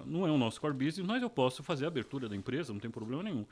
Não 0.06 0.28
é 0.28 0.32
o 0.32 0.38
nosso 0.38 0.60
core 0.60 0.74
business, 0.74 1.06
mas 1.06 1.22
eu 1.22 1.30
posso 1.30 1.64
fazer 1.64 1.86
a 1.86 1.88
abertura 1.88 2.28
da 2.28 2.36
empresa, 2.36 2.74
não 2.74 2.80
tem 2.80 2.92
problema 2.92 3.24
nenhum. 3.24 3.46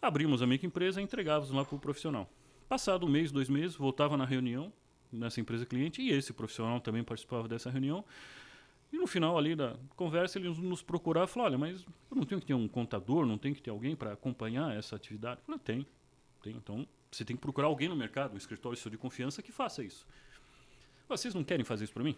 Abrimos 0.00 0.42
a 0.42 0.46
microempresa 0.46 1.00
e 1.00 1.04
entregávamos 1.04 1.50
lá 1.50 1.64
para 1.64 1.76
o 1.76 1.78
profissional. 1.78 2.30
Passado 2.68 3.06
um 3.06 3.08
mês, 3.08 3.32
dois 3.32 3.48
meses, 3.48 3.76
voltava 3.76 4.16
na 4.16 4.24
reunião 4.24 4.72
nessa 5.12 5.40
empresa 5.40 5.66
cliente 5.66 6.00
e 6.00 6.10
esse 6.10 6.32
profissional 6.32 6.80
também 6.80 7.04
participava 7.04 7.46
dessa 7.46 7.70
reunião. 7.70 8.04
E 8.92 8.98
no 8.98 9.06
final 9.06 9.38
ali 9.38 9.56
da 9.56 9.76
conversa 9.96 10.38
ele 10.38 10.48
nos 10.48 10.82
procurava 10.82 11.24
e 11.24 11.32
falou, 11.32 11.46
olha, 11.46 11.58
mas 11.58 11.82
eu 12.10 12.16
não 12.16 12.24
tenho 12.24 12.40
que 12.40 12.46
ter 12.46 12.54
um 12.54 12.68
contador, 12.68 13.24
não 13.24 13.38
tenho 13.38 13.54
que 13.54 13.62
ter 13.62 13.70
alguém 13.70 13.96
para 13.96 14.12
acompanhar 14.12 14.76
essa 14.76 14.94
atividade? 14.94 15.40
Eu 15.40 15.46
falei, 15.46 15.60
tem, 15.64 15.86
tem. 16.42 16.56
Então 16.56 16.86
você 17.10 17.24
tem 17.24 17.34
que 17.34 17.40
procurar 17.40 17.68
alguém 17.68 17.88
no 17.88 17.96
mercado, 17.96 18.34
um 18.34 18.36
escritório 18.36 18.76
seu 18.76 18.90
de 18.90 18.98
confiança 18.98 19.42
que 19.42 19.50
faça 19.50 19.82
isso. 19.82 20.06
Vocês 21.08 21.34
não 21.34 21.42
querem 21.42 21.64
fazer 21.64 21.84
isso 21.84 21.92
para 21.92 22.04
mim? 22.04 22.16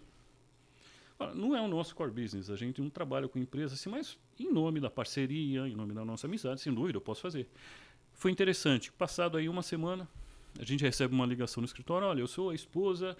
Não 1.34 1.54
é 1.54 1.60
o 1.60 1.68
nosso 1.68 1.94
core 1.94 2.10
business, 2.10 2.50
a 2.50 2.56
gente 2.56 2.80
não 2.80 2.90
trabalha 2.90 3.28
com 3.28 3.38
empresa 3.38 3.74
assim, 3.74 3.88
mas 3.88 4.18
em 4.38 4.52
nome 4.52 4.80
da 4.80 4.90
parceria, 4.90 5.68
em 5.68 5.74
nome 5.76 5.94
da 5.94 6.04
nossa 6.04 6.26
amizade, 6.26 6.60
sem 6.60 6.74
dúvida, 6.74 6.96
eu 6.96 7.00
posso 7.00 7.20
fazer. 7.20 7.48
Foi 8.12 8.32
interessante. 8.32 8.90
Passado 8.92 9.38
aí 9.38 9.48
uma 9.48 9.62
semana, 9.62 10.08
a 10.58 10.64
gente 10.64 10.82
recebe 10.82 11.14
uma 11.14 11.24
ligação 11.24 11.60
no 11.60 11.66
escritório, 11.66 12.06
olha, 12.06 12.20
eu 12.20 12.26
sou 12.26 12.50
a 12.50 12.54
esposa 12.54 13.16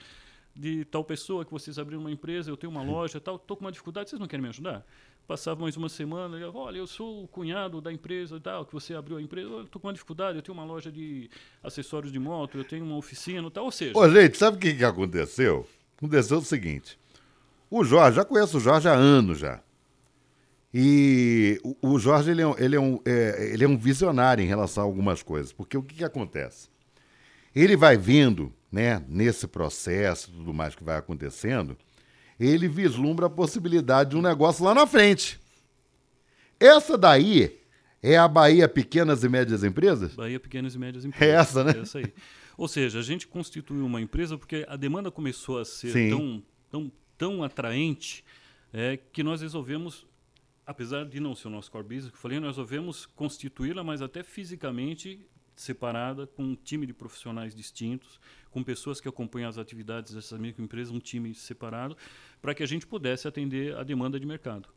de 0.55 0.85
tal 0.85 1.03
pessoa 1.05 1.45
que 1.45 1.51
vocês 1.51 1.79
abriram 1.79 2.01
uma 2.01 2.11
empresa, 2.11 2.51
eu 2.51 2.57
tenho 2.57 2.71
uma 2.71 2.83
loja, 2.83 3.21
tal, 3.21 3.37
estou 3.37 3.57
com 3.57 3.65
uma 3.65 3.73
dificuldade, 3.73 4.11
vocês 4.11 4.21
não 4.21 4.29
querem 4.29 4.43
me 4.43 4.49
ajudar? 4.49 4.87
Passava 5.27 5.63
mais 5.63 5.77
uma 5.77 5.89
semana, 5.89 6.37
eu, 6.37 6.55
olha, 6.55 6.79
eu 6.79 6.87
sou 6.87 7.25
o 7.25 7.29
cunhado 7.29 7.81
da 7.81 7.93
empresa 7.93 8.39
tal, 8.39 8.65
que 8.65 8.73
você 8.73 8.95
abriu 8.95 9.17
a 9.17 9.23
empresa, 9.23 9.49
eu 9.49 9.63
estou 9.63 9.81
com 9.81 9.89
uma 9.89 9.93
dificuldade, 9.93 10.39
eu 10.39 10.43
tenho 10.43 10.57
uma 10.57 10.67
loja 10.67 10.93
de 10.93 11.31
acessórios 11.63 12.13
de 12.13 12.19
moto, 12.19 12.59
eu 12.59 12.65
tenho 12.65 12.85
uma 12.85 12.97
oficina, 12.97 13.51
tal, 13.51 13.65
ou 13.65 13.73
seja... 13.73 13.99
Ô, 13.99 14.09
gente, 14.09 14.37
sabe 14.37 14.57
o 14.57 14.61
que, 14.61 14.75
que 14.75 14.85
aconteceu? 14.85 15.67
Aconteceu 15.97 16.39
o 16.39 16.45
seguinte, 16.45 16.99
o 17.71 17.83
Jorge, 17.83 18.17
já 18.17 18.25
conheço 18.25 18.59
o 18.59 18.61
Jorge 18.61 18.89
há 18.89 18.93
anos 18.93 19.39
já, 19.39 19.63
e 20.77 21.61
o, 21.81 22.01
Jorge, 22.01 22.33
ele, 22.33 22.43
é, 22.43 22.55
ele, 22.59 22.75
é 22.75 22.81
um, 22.81 22.99
é, 23.05 23.53
ele 23.53 23.65
é 23.65 23.69
um 23.69 23.79
visionário 23.79 24.43
em 24.43 24.47
relação 24.49 24.83
a 24.83 24.87
algumas 24.87 25.23
coisas, 25.23 25.53
porque 25.53 25.79
o 25.79 25.83
que, 25.83 25.95
que 25.95 26.05
acontece? 26.05 26.69
Ele 27.55 27.77
vai 27.77 27.97
vindo 27.97 28.53
né, 28.75 29.05
nesse 29.09 29.47
processo 29.47 30.33
tudo 30.33 30.53
mais 30.53 30.75
que 30.75 30.83
vai 30.83 30.97
acontecendo, 30.97 31.79
ele 32.41 32.67
vislumbra 32.67 33.27
a 33.27 33.31
possibilidade 33.31 34.11
de 34.11 34.17
um 34.17 34.21
negócio 34.21 34.65
lá 34.65 34.75
na 34.75 34.85
frente. 34.85 35.39
Essa 36.59 36.99
daí 36.99 37.57
é 38.03 38.19
a 38.19 38.27
Bahia 38.27 38.69
Pequenas 38.69 39.23
e 39.23 39.29
Médias 39.29 39.63
Empresas? 39.63 40.17
Bahia 40.17 40.41
Pequenas 40.41 40.75
e 40.75 40.79
Médias 40.81 41.05
Empresas. 41.05 41.29
É 41.29 41.41
essa, 41.41 41.63
né? 41.63 41.73
É 41.77 41.81
essa 41.83 41.99
aí. 41.99 42.13
Ou 42.59 42.67
seja, 42.67 42.99
a 42.99 43.03
gente 43.03 43.29
constituiu 43.29 43.87
uma 43.87 44.01
empresa 44.01 44.37
porque 44.37 44.67
a 44.69 44.75
demanda 44.75 45.09
começou 45.09 45.61
a 45.61 45.65
ser 45.65 46.11
tão, 46.11 46.43
tão, 46.69 46.93
tão 47.17 47.45
atraente 47.45 48.25
é, 48.73 48.97
que 48.97 49.23
nós 49.23 49.41
resolvemos, 49.41 50.05
apesar 50.67 51.05
de 51.05 51.21
não 51.21 51.37
ser 51.37 51.47
o 51.47 51.51
nosso 51.51 51.71
core 51.71 51.85
business, 51.85 52.11
que 52.11 52.17
eu 52.17 52.21
falei, 52.21 52.41
nós 52.41 52.57
resolvemos 52.57 53.07
constituí-la, 53.07 53.85
mas 53.85 54.03
até 54.03 54.25
fisicamente 54.25 55.25
separada, 55.57 56.27
com 56.27 56.43
um 56.43 56.55
time 56.55 56.87
de 56.87 56.93
profissionais 56.93 57.55
distintos, 57.55 58.21
com 58.51 58.63
pessoas 58.63 59.01
que 59.01 59.09
acompanham 59.09 59.49
as 59.49 59.59
atividades 59.59 60.15
dessas 60.15 60.39
microempresas, 60.39 60.93
um 60.93 60.99
time 60.99 61.35
separado, 61.35 61.97
para 62.41 62.55
que 62.55 62.63
a 62.63 62.67
gente 62.67 62.87
pudesse 62.87 63.27
atender 63.27 63.77
a 63.77 63.83
demanda 63.83 64.19
de 64.19 64.27
mercado. 64.27 64.69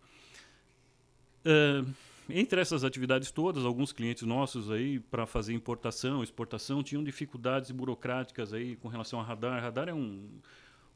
Uh, 1.45 1.93
entre 2.29 2.59
essas 2.59 2.83
atividades 2.83 3.31
todas, 3.31 3.63
alguns 3.63 3.93
clientes 3.93 4.23
nossos 4.23 4.69
aí 4.69 4.99
para 4.99 5.25
fazer 5.25 5.53
importação, 5.53 6.21
exportação, 6.21 6.83
tinham 6.83 7.03
dificuldades 7.03 7.71
burocráticas 7.71 8.53
aí 8.53 8.75
com 8.75 8.89
relação 8.89 9.19
a 9.19 9.23
radar. 9.23 9.61
Radar 9.61 9.87
é 9.87 9.93
um, 9.93 10.27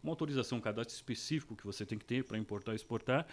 uma 0.04 0.12
autorização, 0.12 0.58
um 0.58 0.62
cadastro 0.62 0.94
específico 0.94 1.56
que 1.56 1.66
você 1.66 1.86
tem 1.86 1.98
que 1.98 2.04
ter 2.04 2.26
para 2.26 2.38
importar 2.38 2.74
e 2.74 2.76
exportar. 2.76 3.26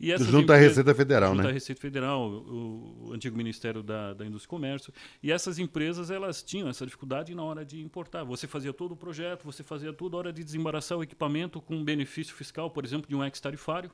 E 0.00 0.16
junto 0.18 0.52
à 0.52 0.56
Receita 0.56 0.92
Federal, 0.94 1.30
junto 1.30 1.36
né? 1.36 1.42
Junto 1.44 1.50
à 1.50 1.54
Receita 1.54 1.80
Federal, 1.80 2.28
o, 2.28 3.06
o, 3.08 3.12
antigo 3.12 3.36
Ministério 3.36 3.82
da, 3.82 4.12
da 4.12 4.26
Indústria 4.26 4.48
e 4.48 4.50
Comércio. 4.50 4.92
E 5.22 5.30
essas 5.30 5.60
empresas, 5.60 6.10
elas 6.10 6.42
tinham 6.42 6.68
essa 6.68 6.84
dificuldade 6.84 7.32
na 7.34 7.44
hora 7.44 7.64
de 7.64 7.80
importar. 7.80 8.24
Você 8.24 8.48
fazia 8.48 8.72
todo 8.72 8.92
o 8.92 8.96
projeto, 8.96 9.44
você 9.44 9.62
fazia 9.62 9.92
tudo, 9.92 10.12
na 10.12 10.18
hora 10.18 10.32
de 10.32 10.42
desembaraçar 10.42 10.98
o 10.98 11.04
equipamento 11.04 11.60
com 11.60 11.84
benefício 11.84 12.34
fiscal, 12.34 12.68
por 12.68 12.84
exemplo, 12.84 13.08
de 13.08 13.14
um 13.14 13.22
ex-tarifário. 13.22 13.92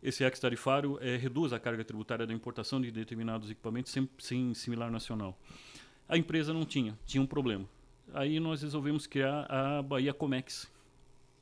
Esse 0.00 0.22
ex-tarifário 0.22 0.98
é, 1.00 1.16
reduz 1.16 1.52
a 1.52 1.58
carga 1.58 1.84
tributária 1.84 2.26
da 2.26 2.32
importação 2.32 2.80
de 2.80 2.90
determinados 2.90 3.50
equipamentos 3.50 3.90
sem, 3.90 4.08
sem 4.18 4.54
similar 4.54 4.90
nacional. 4.90 5.36
A 6.08 6.16
empresa 6.16 6.52
não 6.52 6.64
tinha, 6.64 6.96
tinha 7.06 7.22
um 7.22 7.26
problema. 7.26 7.68
Aí 8.14 8.38
nós 8.38 8.62
resolvemos 8.62 9.06
criar 9.06 9.46
a 9.48 9.82
Bahia 9.82 10.12
Comex, 10.12 10.70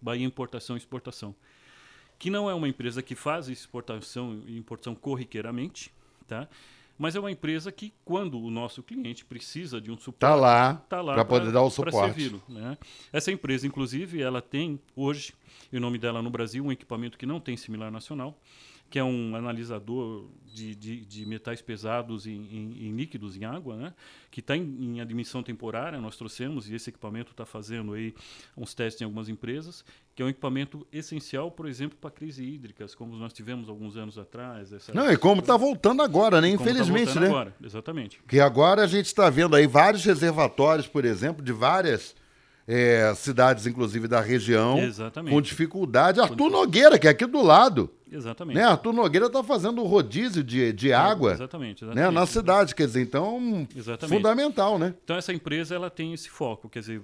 Bahia 0.00 0.25
Importação 0.25 0.76
e 0.76 0.78
Exportação 0.78 1.35
que 2.20 2.28
não 2.28 2.50
é 2.50 2.54
uma 2.54 2.68
empresa 2.68 3.02
que 3.02 3.14
faz 3.14 3.48
exportação 3.48 4.42
e 4.46 4.56
importação 4.58 4.94
corriqueiramente, 4.94 5.90
tá? 6.28 6.46
mas 6.98 7.16
é 7.16 7.18
uma 7.18 7.30
empresa 7.30 7.72
que, 7.72 7.94
quando 8.04 8.38
o 8.38 8.50
nosso 8.50 8.82
cliente 8.82 9.24
precisa 9.24 9.80
de 9.80 9.90
um 9.90 9.96
suporte, 9.96 10.16
está 10.16 10.34
lá, 10.34 10.74
tá 10.86 11.00
lá 11.00 11.14
para 11.14 11.24
poder 11.24 11.50
dar 11.50 11.62
o 11.62 11.70
suporte. 11.70 12.38
Né? 12.46 12.76
Essa 13.10 13.32
empresa, 13.32 13.66
inclusive, 13.66 14.20
ela 14.20 14.42
tem 14.42 14.78
hoje, 14.94 15.32
em 15.72 15.80
nome 15.80 15.96
dela 15.96 16.20
no 16.20 16.28
Brasil, 16.28 16.62
um 16.62 16.70
equipamento 16.70 17.16
que 17.16 17.24
não 17.24 17.40
tem 17.40 17.56
similar 17.56 17.90
nacional, 17.90 18.38
que 18.90 18.99
é 18.99 19.04
um 19.04 19.37
analisador 19.37 20.26
de, 20.52 20.75
de, 20.75 21.06
de 21.06 21.25
metais 21.25 21.62
pesados 21.62 22.26
em, 22.26 22.32
em, 22.32 22.88
em, 22.88 22.97
líquidos, 22.97 23.37
em 23.37 23.44
água, 23.44 23.76
né? 23.76 23.94
que 24.32 24.40
está 24.40 24.56
em, 24.56 24.62
em, 24.62 25.00
admissão 25.00 25.44
temporária, 25.44 26.00
nós 26.00 26.16
trouxemos, 26.16 26.68
e 26.68 26.75
esse 26.75 26.90
equipamento 26.90 27.30
está 27.30 27.47
fazendo 27.47 27.92
aí 27.92 28.12
uns 28.56 28.75
testes 28.75 29.00
em 29.00 29.04
algumas 29.04 29.28
empresas, 29.28 29.85
que 30.14 30.20
é 30.20 30.26
um 30.26 30.28
equipamento 30.28 30.85
essencial, 30.92 31.52
por 31.52 31.68
exemplo, 31.68 31.97
para 32.00 32.11
crises 32.11 32.44
hídricas, 32.44 32.94
como 32.94 33.14
nós 33.16 33.32
tivemos 33.32 33.68
alguns 33.68 33.97
anos 33.97 34.18
atrás. 34.18 34.70
Não, 34.92 35.11
e 35.11 35.16
como 35.16 35.40
está 35.40 35.56
voltando 35.56 36.02
agora, 36.02 36.40
né? 36.40 36.49
Tá 36.49 36.54
Infelizmente, 36.54 37.14
tá 37.14 37.20
né? 37.20 37.28
Agora, 37.28 37.54
exatamente. 37.62 38.20
Que 38.26 38.40
agora 38.40 38.82
a 38.82 38.87
gente 38.88 39.06
está 39.06 39.30
vendo 39.30 39.54
aí 39.54 39.68
vários 39.68 40.04
reservatórios, 40.04 40.88
por 40.88 41.04
exemplo, 41.04 41.44
de 41.44 41.52
várias 41.52 42.16
é, 42.72 43.12
cidades, 43.16 43.66
inclusive 43.66 44.06
da 44.06 44.20
região, 44.20 44.78
Exatamente. 44.78 45.34
com 45.34 45.42
dificuldade. 45.42 46.20
Arthur 46.20 46.48
Nogueira, 46.48 47.00
que 47.00 47.08
é 47.08 47.10
aqui 47.10 47.26
do 47.26 47.42
lado. 47.42 47.90
Exatamente. 48.10 48.54
Né? 48.54 48.62
Arthur 48.62 48.92
Nogueira 48.92 49.26
está 49.26 49.42
fazendo 49.42 49.82
o 49.82 49.86
rodízio 49.86 50.44
de, 50.44 50.72
de 50.72 50.92
água. 50.92 51.32
Exatamente, 51.32 51.84
exatamente. 51.84 52.06
Né? 52.06 52.10
Na 52.12 52.26
cidade, 52.26 52.72
quer 52.76 52.86
dizer, 52.86 53.02
então, 53.02 53.66
exatamente. 53.74 54.16
fundamental, 54.16 54.78
né? 54.78 54.94
Então, 55.02 55.16
essa 55.16 55.32
empresa 55.32 55.74
ela 55.74 55.90
tem 55.90 56.14
esse 56.14 56.30
foco, 56.30 56.68
quer 56.68 56.78
dizer, 56.78 57.02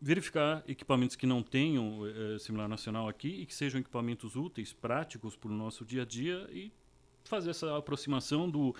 verificar 0.00 0.62
equipamentos 0.68 1.16
que 1.16 1.26
não 1.26 1.42
tenham 1.42 2.02
é, 2.06 2.38
similar 2.38 2.68
nacional 2.68 3.08
aqui 3.08 3.40
e 3.42 3.46
que 3.46 3.54
sejam 3.56 3.80
equipamentos 3.80 4.36
úteis, 4.36 4.72
práticos 4.72 5.34
para 5.34 5.50
o 5.50 5.54
nosso 5.54 5.84
dia 5.84 6.02
a 6.02 6.06
dia 6.06 6.48
e 6.52 6.72
fazer 7.24 7.50
essa 7.50 7.76
aproximação 7.76 8.48
do 8.48 8.76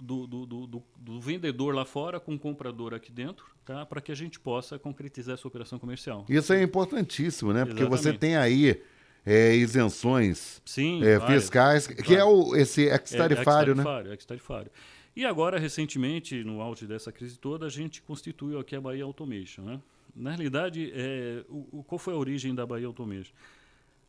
do, 0.00 0.26
do, 0.26 0.46
do, 0.46 0.82
do, 0.96 1.20
vendedor 1.20 1.74
lá 1.74 1.84
fora 1.84 2.20
com 2.20 2.34
o 2.34 2.38
comprador 2.38 2.94
aqui 2.94 3.10
dentro, 3.10 3.46
tá? 3.64 3.84
para 3.84 4.00
que 4.00 4.12
a 4.12 4.14
gente 4.14 4.38
possa 4.38 4.78
concretizar 4.78 5.34
essa 5.34 5.46
operação 5.46 5.78
comercial. 5.78 6.24
Isso 6.28 6.52
é 6.52 6.62
importantíssimo, 6.62 7.52
né? 7.52 7.64
Porque 7.64 7.84
você 7.84 8.12
tem 8.12 8.36
aí 8.36 8.80
é, 9.26 9.54
isenções 9.54 10.62
Sim, 10.64 11.02
é, 11.04 11.20
fiscais, 11.20 11.86
que 11.86 12.14
é 12.14 12.24
o, 12.24 12.54
esse 12.54 12.82
ex-tarifário, 12.82 13.72
é, 13.72 13.74
né? 13.74 14.12
Ex-tarifário. 14.12 14.70
E 15.16 15.24
agora, 15.24 15.58
recentemente, 15.58 16.44
no 16.44 16.60
auge 16.60 16.86
dessa 16.86 17.10
crise 17.10 17.36
toda, 17.36 17.66
a 17.66 17.68
gente 17.68 18.00
constituiu 18.00 18.60
aqui 18.60 18.76
a 18.76 18.80
Bahia 18.80 19.02
Automation. 19.02 19.62
Né? 19.62 19.80
Na 20.14 20.30
realidade, 20.30 20.92
é, 20.94 21.44
o, 21.48 21.80
o, 21.80 21.82
qual 21.82 21.98
foi 21.98 22.14
a 22.14 22.16
origem 22.16 22.54
da 22.54 22.64
Bahia 22.64 22.86
Automation? 22.86 23.32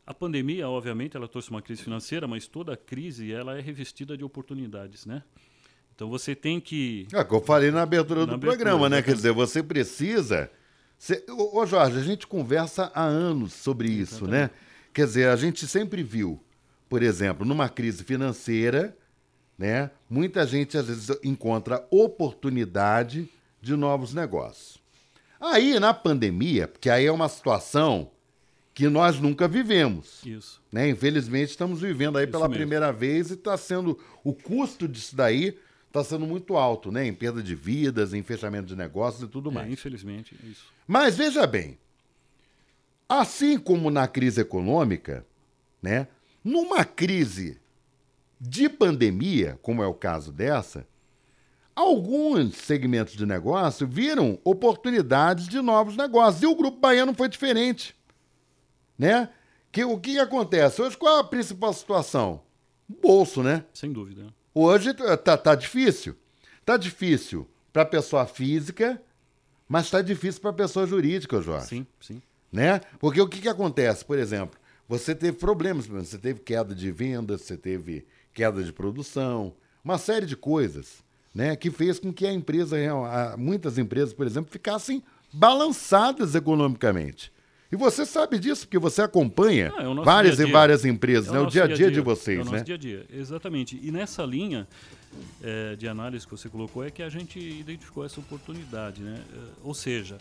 A 0.06 0.14
pandemia, 0.14 0.68
obviamente, 0.68 1.16
ela 1.16 1.26
trouxe 1.26 1.50
uma 1.50 1.60
crise 1.60 1.82
financeira, 1.82 2.28
mas 2.28 2.46
toda 2.46 2.76
crise 2.76 3.32
ela 3.32 3.58
é 3.58 3.60
revestida 3.60 4.16
de 4.16 4.24
oportunidades, 4.24 5.04
né? 5.04 5.22
Então 6.00 6.08
você 6.08 6.34
tem 6.34 6.58
que. 6.58 7.06
É, 7.12 7.22
que 7.22 7.34
eu 7.34 7.42
falei 7.42 7.70
na 7.70 7.82
abertura 7.82 8.20
na 8.20 8.26
do 8.28 8.32
abertura, 8.32 8.56
programa, 8.56 8.88
né? 8.88 9.02
Quer 9.02 9.14
dizer, 9.14 9.32
você 9.32 9.62
precisa. 9.62 10.50
Você... 10.98 11.22
Ô, 11.28 11.66
Jorge, 11.66 11.98
a 11.98 12.02
gente 12.02 12.26
conversa 12.26 12.90
há 12.94 13.04
anos 13.04 13.52
sobre 13.52 13.90
isso, 13.90 14.24
Exatamente. 14.24 14.30
né? 14.30 14.50
Quer 14.94 15.04
dizer, 15.04 15.28
a 15.28 15.36
gente 15.36 15.66
sempre 15.66 16.02
viu, 16.02 16.42
por 16.88 17.02
exemplo, 17.02 17.44
numa 17.44 17.68
crise 17.68 18.02
financeira, 18.02 18.96
né? 19.58 19.90
Muita 20.08 20.46
gente 20.46 20.78
às 20.78 20.86
vezes 20.86 21.10
encontra 21.22 21.86
oportunidade 21.90 23.28
de 23.60 23.76
novos 23.76 24.14
negócios. 24.14 24.78
Aí, 25.38 25.78
na 25.78 25.92
pandemia, 25.92 26.66
porque 26.66 26.88
aí 26.88 27.04
é 27.04 27.12
uma 27.12 27.28
situação 27.28 28.10
que 28.72 28.88
nós 28.88 29.20
nunca 29.20 29.46
vivemos. 29.46 30.24
Isso. 30.24 30.62
Né? 30.72 30.88
Infelizmente, 30.88 31.50
estamos 31.50 31.82
vivendo 31.82 32.16
aí 32.16 32.24
Isso 32.24 32.32
pela 32.32 32.48
mesmo. 32.48 32.58
primeira 32.58 32.90
vez 32.90 33.28
e 33.28 33.34
está 33.34 33.54
sendo. 33.58 33.98
O 34.24 34.32
custo 34.32 34.88
disso 34.88 35.14
daí 35.14 35.58
está 35.90 36.04
sendo 36.04 36.24
muito 36.24 36.56
alto, 36.56 36.92
né? 36.92 37.04
Em 37.06 37.12
perda 37.12 37.42
de 37.42 37.54
vidas, 37.54 38.14
em 38.14 38.22
fechamento 38.22 38.66
de 38.68 38.76
negócios 38.76 39.22
e 39.22 39.26
tudo 39.28 39.50
É, 39.50 39.54
mais. 39.54 39.72
infelizmente, 39.72 40.36
isso. 40.48 40.64
Mas 40.86 41.16
veja 41.16 41.46
bem, 41.46 41.76
assim 43.08 43.58
como 43.58 43.90
na 43.90 44.06
crise 44.06 44.40
econômica, 44.40 45.26
né? 45.82 46.06
Numa 46.44 46.84
crise 46.84 47.60
de 48.40 48.68
pandemia, 48.68 49.58
como 49.62 49.82
é 49.82 49.86
o 49.86 49.92
caso 49.94 50.32
dessa, 50.32 50.86
alguns 51.74 52.54
segmentos 52.56 53.14
de 53.14 53.26
negócio 53.26 53.86
viram 53.86 54.38
oportunidades 54.44 55.48
de 55.48 55.60
novos 55.60 55.96
negócios. 55.96 56.42
E 56.42 56.46
o 56.46 56.54
Grupo 56.54 56.78
Baiano 56.78 57.12
foi 57.14 57.28
diferente. 57.28 57.94
Né? 58.98 59.28
Que, 59.72 59.84
o 59.84 59.98
que 59.98 60.18
acontece? 60.18 60.80
Hoje, 60.80 60.96
qual 60.96 61.18
é 61.18 61.20
a 61.20 61.24
principal 61.24 61.72
situação? 61.72 62.42
Bolso, 62.88 63.42
né? 63.42 63.64
Sem 63.72 63.92
dúvida. 63.92 64.26
Hoje 64.54 64.92
tá, 64.94 65.36
tá 65.36 65.54
difícil. 65.54 66.16
Tá 66.64 66.76
difícil 66.76 67.48
para 67.72 67.84
pessoa 67.84 68.26
física, 68.26 69.00
mas 69.68 69.90
tá 69.90 70.02
difícil 70.02 70.40
para 70.40 70.52
pessoa 70.52 70.86
jurídica, 70.86 71.40
Jorge. 71.40 71.68
Sim, 71.68 71.86
sim. 72.00 72.22
Né? 72.52 72.80
Porque 72.98 73.20
o 73.20 73.28
que, 73.28 73.40
que 73.40 73.48
acontece? 73.48 74.04
Por 74.04 74.18
exemplo, 74.18 74.58
você 74.88 75.14
teve 75.14 75.38
problemas, 75.38 75.86
você 75.86 76.18
teve 76.18 76.40
queda 76.40 76.74
de 76.74 76.90
vendas, 76.90 77.42
você 77.42 77.56
teve 77.56 78.04
queda 78.34 78.62
de 78.62 78.72
produção, 78.72 79.54
uma 79.84 79.98
série 79.98 80.26
de 80.26 80.36
coisas, 80.36 81.02
né? 81.34 81.54
Que 81.54 81.70
fez 81.70 81.98
com 81.98 82.12
que 82.12 82.26
a 82.26 82.32
empresa, 82.32 82.76
muitas 83.38 83.78
empresas, 83.78 84.12
por 84.12 84.26
exemplo, 84.26 84.50
ficassem 84.50 85.02
balançadas 85.32 86.34
economicamente. 86.34 87.32
E 87.72 87.76
você 87.76 88.04
sabe 88.04 88.38
disso, 88.38 88.62
porque 88.66 88.78
você 88.78 89.00
acompanha 89.02 89.72
é 89.78 90.04
várias 90.04 90.36
dia 90.36 90.44
a 90.44 90.48
e 90.48 90.50
dia. 90.50 90.58
várias 90.58 90.84
empresas, 90.84 91.28
É 91.28 91.32
né? 91.32 91.40
O 91.40 91.46
dia 91.46 91.64
a 91.64 91.66
dia, 91.68 91.90
de 91.90 91.98
É 91.98 92.00
o 92.00 92.04
vocês, 92.04 92.38
nosso 92.38 92.50
né? 92.52 92.62
dia 92.64 92.74
a 92.74 92.78
dia, 92.78 93.06
exatamente. 93.12 93.78
E 93.80 93.92
nessa 93.92 94.24
linha 94.24 94.66
eh, 95.42 95.76
de 95.76 95.86
análise 95.86 96.24
que 96.26 96.30
você 96.32 96.48
colocou 96.48 96.84
é 96.84 96.90
que 96.90 97.02
a 97.02 97.08
gente 97.08 97.38
identificou 97.38 98.04
essa 98.04 98.18
oportunidade, 98.18 99.02
né? 99.02 99.22
Eh, 99.32 99.38
ou 99.62 99.72
seja, 99.72 100.18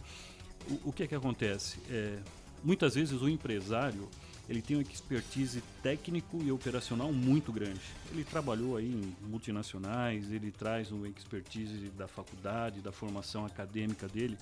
o, 0.69 0.89
o 0.89 0.93
que 0.93 1.03
é 1.03 1.07
que 1.07 1.15
acontece? 1.15 1.77
Eh, 1.89 2.19
muitas 2.63 2.93
vezes 2.93 3.19
o 3.19 3.27
empresário 3.27 4.07
ele 4.47 4.61
tem 4.63 4.75
uma 4.77 4.83
expertise 4.83 5.61
técnico 5.83 6.41
e 6.43 6.51
operacional 6.51 7.11
muito 7.13 7.51
grande. 7.51 7.79
Ele 8.11 8.23
trabalhou 8.23 8.77
aí 8.77 8.85
em 8.87 9.15
multinacionais, 9.27 10.31
ele 10.31 10.51
traz 10.51 10.91
uma 10.91 11.07
expertise 11.07 11.91
da 11.95 12.07
faculdade, 12.07 12.79
da 12.81 12.91
formação 12.91 13.45
acadêmica 13.45 14.07
dele. 14.07 14.37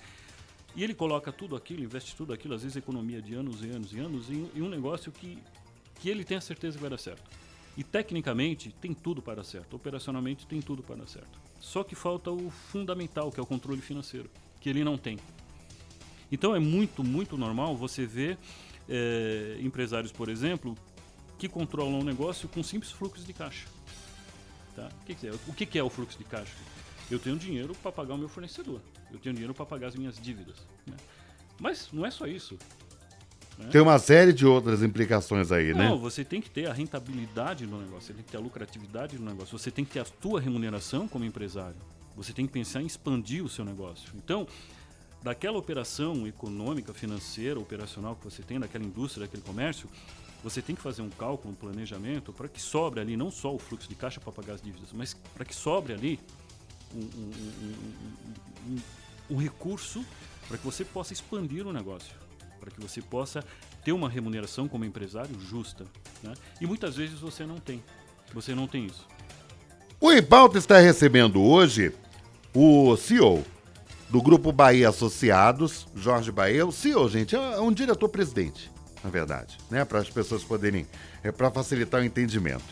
E 0.75 0.83
ele 0.83 0.93
coloca 0.93 1.31
tudo 1.31 1.55
aquilo, 1.55 1.83
investe 1.83 2.15
tudo 2.15 2.33
aquilo, 2.33 2.53
às 2.53 2.61
vezes 2.61 2.75
economia 2.75 3.21
de 3.21 3.33
anos 3.33 3.63
e 3.63 3.69
anos 3.69 3.93
e 3.93 3.99
anos, 3.99 4.29
em, 4.29 4.49
em 4.55 4.61
um 4.61 4.69
negócio 4.69 5.11
que, 5.11 5.37
que 5.99 6.09
ele 6.09 6.23
tem 6.23 6.37
a 6.37 6.41
certeza 6.41 6.77
que 6.77 6.81
vai 6.81 6.89
dar 6.89 6.99
certo. 6.99 7.23
E 7.75 7.83
tecnicamente 7.83 8.73
tem 8.81 8.93
tudo 8.93 9.21
para 9.21 9.35
dar 9.35 9.43
certo, 9.43 9.75
operacionalmente 9.75 10.45
tem 10.45 10.61
tudo 10.61 10.83
para 10.83 10.97
dar 10.97 11.07
certo. 11.07 11.39
Só 11.59 11.83
que 11.83 11.95
falta 11.95 12.31
o 12.31 12.49
fundamental, 12.49 13.31
que 13.31 13.39
é 13.39 13.43
o 13.43 13.45
controle 13.45 13.81
financeiro, 13.81 14.29
que 14.59 14.69
ele 14.69 14.83
não 14.83 14.97
tem. 14.97 15.17
Então 16.31 16.55
é 16.55 16.59
muito, 16.59 17.03
muito 17.03 17.37
normal 17.37 17.75
você 17.75 18.05
ver 18.05 18.37
eh, 18.89 19.57
empresários, 19.61 20.11
por 20.11 20.29
exemplo, 20.29 20.77
que 21.37 21.47
controlam 21.47 21.99
o 21.99 22.03
negócio 22.03 22.49
com 22.49 22.63
simples 22.63 22.91
fluxos 22.91 23.25
de 23.25 23.33
caixa. 23.33 23.67
Tá? 24.75 24.89
O, 25.01 25.05
que, 25.05 25.15
que 25.15 25.27
é? 25.27 25.31
o 25.31 25.53
que, 25.53 25.65
que 25.65 25.79
é 25.79 25.83
o 25.83 25.89
fluxo 25.89 26.17
de 26.17 26.23
caixa? 26.23 26.53
Eu 27.09 27.19
tenho 27.19 27.37
dinheiro 27.37 27.73
para 27.81 27.91
pagar 27.91 28.15
o 28.15 28.17
meu 28.17 28.27
fornecedor, 28.29 28.81
eu 29.11 29.19
tenho 29.19 29.33
dinheiro 29.33 29.53
para 29.53 29.65
pagar 29.65 29.87
as 29.87 29.95
minhas 29.95 30.19
dívidas. 30.19 30.57
né? 30.85 30.95
Mas 31.59 31.87
não 31.91 32.05
é 32.05 32.11
só 32.11 32.27
isso. 32.27 32.57
né? 33.57 33.69
Tem 33.71 33.81
uma 33.81 33.97
série 33.97 34.33
de 34.33 34.45
outras 34.45 34.83
implicações 34.83 35.51
aí, 35.51 35.73
Não, 35.73 35.95
né? 35.95 36.01
você 36.01 36.23
tem 36.23 36.41
que 36.41 36.49
ter 36.49 36.67
a 36.69 36.73
rentabilidade 36.73 37.65
no 37.65 37.79
negócio, 37.79 38.07
você 38.07 38.13
tem 38.13 38.23
que 38.23 38.31
ter 38.31 38.37
a 38.37 38.41
lucratividade 38.41 39.17
no 39.17 39.25
negócio, 39.25 39.57
você 39.57 39.71
tem 39.71 39.83
que 39.85 39.91
ter 39.91 39.99
a 39.99 40.05
tua 40.05 40.39
remuneração 40.41 41.07
como 41.07 41.23
empresário. 41.25 41.77
Você 42.15 42.33
tem 42.33 42.45
que 42.47 42.51
pensar 42.53 42.81
em 42.81 42.85
expandir 42.87 43.43
o 43.43 43.49
seu 43.49 43.63
negócio. 43.63 44.11
Então, 44.15 44.47
daquela 45.21 45.57
operação 45.57 46.27
econômica, 46.27 46.93
financeira, 46.93 47.59
operacional 47.59 48.15
que 48.15 48.23
você 48.23 48.41
tem, 48.41 48.59
daquela 48.59 48.83
indústria, 48.83 49.25
daquele 49.25 49.43
comércio, 49.43 49.87
você 50.43 50.61
tem 50.61 50.75
que 50.75 50.81
fazer 50.81 51.01
um 51.01 51.09
cálculo, 51.09 51.53
um 51.53 51.55
planejamento 51.55 52.33
para 52.33 52.47
que 52.47 52.59
sobre 52.61 52.99
ali 52.99 53.15
não 53.17 53.29
só 53.31 53.53
o 53.53 53.59
fluxo 53.59 53.87
de 53.87 53.95
caixa 53.95 54.19
para 54.19 54.31
pagar 54.31 54.53
as 54.53 54.61
dívidas, 54.61 54.89
mas 54.93 55.13
para 55.33 55.45
que 55.45 55.55
sobre 55.55 55.93
ali 55.93 56.19
um, 56.95 56.99
um- 58.71 58.79
um- 59.31 59.37
recurso 59.37 60.05
para 60.47 60.57
que 60.57 60.63
você 60.65 60.85
possa 60.85 61.13
expandir 61.13 61.65
o 61.67 61.73
negócio, 61.73 62.13
para 62.59 62.71
que 62.71 62.79
você 62.81 63.01
possa 63.01 63.43
ter 63.83 63.91
uma 63.91 64.09
remuneração 64.09 64.67
como 64.67 64.85
empresário 64.85 65.37
justa. 65.39 65.85
né? 66.23 66.33
E 66.59 66.65
muitas 66.65 66.95
vezes 66.95 67.19
você 67.19 67.45
não 67.45 67.57
tem. 67.59 67.83
Você 68.33 68.53
não 68.55 68.67
tem 68.67 68.85
isso. 68.85 69.05
O 69.99 70.09
Pauta 70.23 70.57
está 70.57 70.77
recebendo 70.79 71.41
hoje 71.41 71.93
o 72.53 72.95
CEO 72.97 73.43
do 74.09 74.21
Grupo 74.21 74.51
Bahia 74.51 74.89
Associados, 74.89 75.87
Jorge 75.95 76.31
Bahia. 76.31 76.65
O 76.65 76.71
CEO, 76.71 77.09
gente, 77.09 77.35
é 77.35 77.59
um 77.59 77.71
diretor-presidente, 77.71 78.69
na 79.03 79.09
verdade, 79.09 79.57
né? 79.69 79.83
Para 79.85 79.99
as 79.99 80.09
pessoas 80.09 80.43
poderem, 80.43 80.85
é 81.23 81.31
para 81.31 81.49
facilitar 81.51 82.01
o 82.01 82.03
entendimento. 82.05 82.63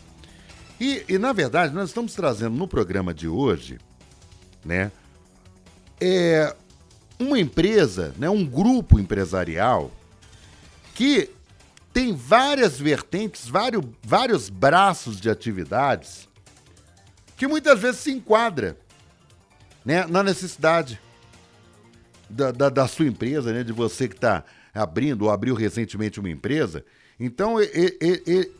E, 0.79 1.03
e, 1.07 1.17
na 1.17 1.31
verdade, 1.33 1.73
nós 1.73 1.89
estamos 1.89 2.13
trazendo 2.13 2.55
no 2.55 2.67
programa 2.67 3.13
de 3.13 3.27
hoje, 3.27 3.79
né? 4.65 4.91
É 6.01 6.53
uma 7.19 7.39
empresa, 7.39 8.13
né? 8.17 8.29
Um 8.29 8.45
grupo 8.45 8.99
empresarial 8.99 9.91
que 10.93 11.29
tem 11.93 12.13
várias 12.13 12.77
vertentes, 12.77 13.47
vários, 13.47 13.85
vários 14.03 14.49
braços 14.49 15.19
de 15.21 15.29
atividades 15.29 16.27
que 17.37 17.47
muitas 17.47 17.79
vezes 17.79 18.01
se 18.01 18.11
enquadra 18.11 18.77
né, 19.85 20.05
na 20.07 20.23
necessidade 20.23 20.99
da, 22.29 22.51
da, 22.51 22.69
da 22.69 22.87
sua 22.87 23.05
empresa, 23.05 23.53
né, 23.53 23.63
de 23.63 23.71
você 23.71 24.07
que 24.07 24.15
está 24.15 24.43
abrindo 24.73 25.23
ou 25.23 25.31
abriu 25.31 25.53
recentemente 25.53 26.19
uma 26.19 26.29
empresa. 26.29 26.83
Então, 27.19 27.61
e- 27.61 27.97
e- 28.01 28.23
e- 28.25 28.51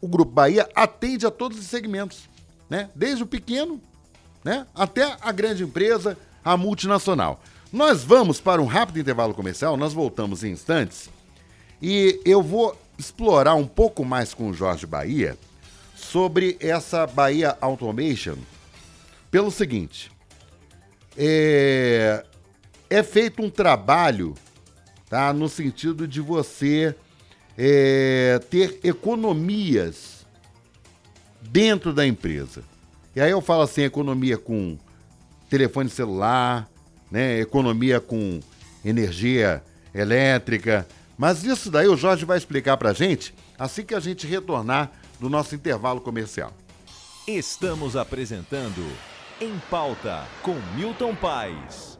o 0.00 0.06
Grupo 0.08 0.30
Bahia 0.30 0.68
atende 0.74 1.26
a 1.26 1.30
todos 1.30 1.58
os 1.58 1.66
segmentos, 1.66 2.28
né, 2.70 2.88
desde 2.94 3.22
o 3.22 3.26
pequeno 3.26 3.80
né, 4.48 4.66
até 4.74 5.14
a 5.20 5.30
grande 5.30 5.62
empresa, 5.62 6.16
a 6.42 6.56
multinacional. 6.56 7.42
Nós 7.70 8.02
vamos 8.02 8.40
para 8.40 8.62
um 8.62 8.64
rápido 8.64 8.98
intervalo 8.98 9.34
comercial, 9.34 9.76
nós 9.76 9.92
voltamos 9.92 10.42
em 10.42 10.52
instantes 10.52 11.10
e 11.82 12.18
eu 12.24 12.42
vou 12.42 12.74
explorar 12.96 13.54
um 13.56 13.66
pouco 13.66 14.06
mais 14.06 14.32
com 14.32 14.48
o 14.48 14.54
Jorge 14.54 14.86
Bahia 14.86 15.36
sobre 15.94 16.56
essa 16.60 17.06
Bahia 17.06 17.58
Automation 17.60 18.36
pelo 19.30 19.50
seguinte: 19.50 20.10
é, 21.14 22.24
é 22.88 23.02
feito 23.02 23.42
um 23.42 23.50
trabalho, 23.50 24.34
tá, 25.10 25.30
no 25.30 25.50
sentido 25.50 26.08
de 26.08 26.22
você 26.22 26.94
é, 27.58 28.40
ter 28.48 28.80
economias 28.82 30.26
dentro 31.42 31.92
da 31.92 32.06
empresa. 32.06 32.64
E 33.18 33.20
aí 33.20 33.32
eu 33.32 33.40
falo 33.40 33.62
assim, 33.62 33.82
economia 33.82 34.38
com 34.38 34.78
telefone 35.50 35.90
celular, 35.90 36.70
né, 37.10 37.40
economia 37.40 38.00
com 38.00 38.38
energia 38.84 39.60
elétrica. 39.92 40.86
Mas 41.16 41.42
isso 41.42 41.68
daí 41.68 41.88
o 41.88 41.96
Jorge 41.96 42.24
vai 42.24 42.38
explicar 42.38 42.76
pra 42.76 42.92
gente 42.92 43.34
assim 43.58 43.82
que 43.82 43.92
a 43.92 43.98
gente 43.98 44.24
retornar 44.24 44.92
do 45.18 45.28
nosso 45.28 45.52
intervalo 45.56 46.00
comercial. 46.00 46.52
Estamos 47.26 47.96
apresentando 47.96 48.86
Em 49.40 49.58
Pauta 49.68 50.24
com 50.40 50.54
Milton 50.76 51.16
Paes. 51.16 51.97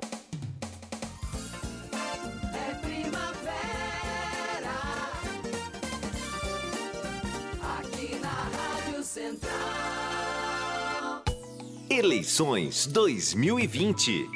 Eleições 11.98 12.86
2020. 12.86 14.30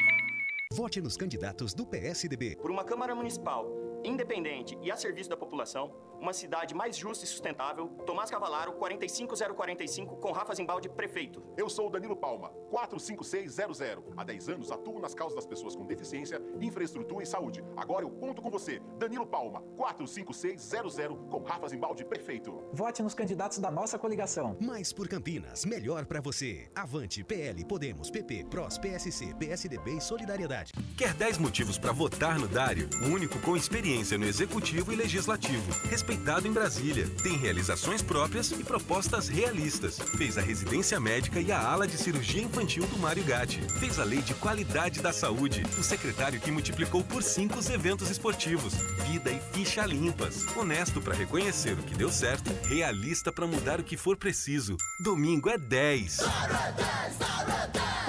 Vote 0.72 1.01
nos 1.01 1.16
candidatos 1.16 1.72
do 1.72 1.87
PSDB. 1.87 2.57
por 2.57 2.72
uma 2.72 2.83
Câmara 2.83 3.14
Municipal 3.14 3.70
independente 4.05 4.77
e 4.83 4.90
a 4.90 4.96
serviço 4.96 5.31
da 5.31 5.37
população, 5.37 5.92
uma 6.22 6.32
cidade 6.32 6.72
mais 6.72 6.96
justa 6.96 7.24
e 7.24 7.28
sustentável. 7.28 7.88
Tomás 8.06 8.30
Cavalaro, 8.30 8.72
45045, 8.74 10.16
com 10.16 10.30
Rafa 10.30 10.54
Zimbaldi, 10.54 10.88
prefeito. 10.88 11.42
Eu 11.56 11.68
sou 11.68 11.88
o 11.88 11.90
Danilo 11.90 12.16
Palma, 12.16 12.50
45600. 12.70 14.12
Há 14.16 14.22
10 14.22 14.48
anos 14.48 14.70
atuo 14.70 15.00
nas 15.00 15.14
causas 15.14 15.35
das 15.35 15.44
pessoas 15.44 15.74
com 15.74 15.85
deficiência, 15.85 16.40
infraestrutura 16.61 17.24
e 17.24 17.26
saúde. 17.26 17.64
Agora 17.76 18.04
eu 18.04 18.11
conto 18.11 18.40
com 18.40 18.50
você, 18.50 18.80
Danilo 18.98 19.26
Palma, 19.26 19.62
45600, 19.76 21.18
com 21.28 21.42
Rafa 21.42 21.68
Zimbaldi, 21.68 22.04
prefeito. 22.04 22.62
Vote 22.72 23.02
nos 23.02 23.14
candidatos 23.14 23.58
da 23.58 23.70
nossa 23.70 23.98
coligação. 23.98 24.56
Mais 24.61 24.92
por 24.92 25.08
Campinas, 25.08 25.64
melhor 25.64 26.06
pra 26.06 26.20
você. 26.20 26.70
Avante, 26.74 27.24
PL, 27.24 27.64
Podemos, 27.64 28.11
PP, 28.11 28.44
PROS, 28.48 28.78
PSC, 28.78 29.35
PSDB 29.35 29.96
e 29.96 30.00
Solidariedade. 30.00 30.72
Quer 30.96 31.14
10 31.14 31.38
motivos 31.38 31.78
pra 31.78 31.90
votar 31.90 32.38
no 32.38 32.46
Dário? 32.46 32.88
O 33.04 33.08
único 33.08 33.40
com 33.40 33.56
experiência 33.56 34.16
no 34.16 34.24
executivo 34.24 34.92
e 34.92 34.96
legislativo. 34.96 35.72
Respeitado 36.12 36.46
em 36.46 36.53
Brasília. 36.53 37.09
Tem 37.22 37.38
realizações 37.38 38.03
próprias 38.03 38.51
e 38.51 38.62
propostas 38.62 39.29
realistas. 39.29 39.98
Fez 40.18 40.37
a 40.37 40.42
residência 40.42 41.01
médica 41.01 41.40
e 41.40 41.51
a 41.51 41.59
ala 41.59 41.87
de 41.87 41.96
cirurgia 41.96 42.42
infantil 42.42 42.87
do 42.87 42.98
Mário 42.98 43.25
Gatti. 43.25 43.62
Fez 43.81 43.98
a 43.98 44.05
lei 44.05 44.20
de 44.20 44.35
qualidade 44.35 45.01
da 45.01 45.11
saúde. 45.11 45.62
O 45.79 45.83
secretário 45.83 46.38
que 46.38 46.51
multiplicou 46.51 47.03
por 47.03 47.22
5 47.22 47.59
os 47.59 47.70
eventos 47.70 48.11
esportivos. 48.11 48.75
Vida 49.11 49.31
e 49.31 49.40
ficha 49.55 49.87
limpas. 49.87 50.44
Honesto 50.55 51.01
pra 51.01 51.14
reconhecer 51.14 51.79
o 51.79 51.83
que 51.83 51.94
deu 51.94 52.12
certo. 52.12 52.51
Realista 52.66 53.33
pra 53.33 53.46
mudar 53.46 53.81
o 53.81 53.85
que 53.85 53.96
for 53.96 54.14
preciso. 54.14 54.77
Domingo 55.01 55.48
é 55.48 55.57
10. 55.57 56.18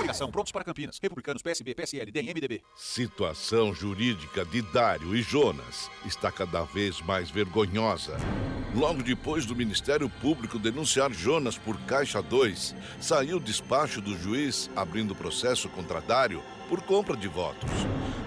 Coligação 0.04 0.30
Prontos 0.30 0.52
para 0.52 0.66
Campinas. 0.66 1.00
Republicanos, 1.02 1.42
PSB, 1.42 1.74
PSL, 1.74 2.12
DEM, 2.12 2.34
MDB. 2.34 2.62
Situação 2.76 3.74
jurídica 3.74 4.44
de 4.44 4.62
Dário 4.62 5.16
e 5.16 5.22
Jonas 5.22 5.90
está 6.06 6.30
cada 6.30 6.64
vez 6.64 7.00
mais 7.00 7.32
vergonhosa. 7.32 8.18
Logo 8.76 9.02
depois 9.02 9.46
do 9.46 9.56
Ministério 9.56 10.10
Público 10.10 10.60
denunciar 10.60 11.14
Jonas 11.14 11.58
por 11.58 11.80
Caixa 11.86 12.22
2, 12.22 12.76
saiu 13.00 13.38
o 13.38 13.40
despacho 13.40 14.02
do 14.02 14.18
juiz 14.18 14.70
abrindo 14.76 15.16
processo 15.16 15.70
contra 15.70 16.02
Dário 16.02 16.44
por 16.68 16.82
compra 16.82 17.16
de 17.16 17.30
votos. 17.30 17.72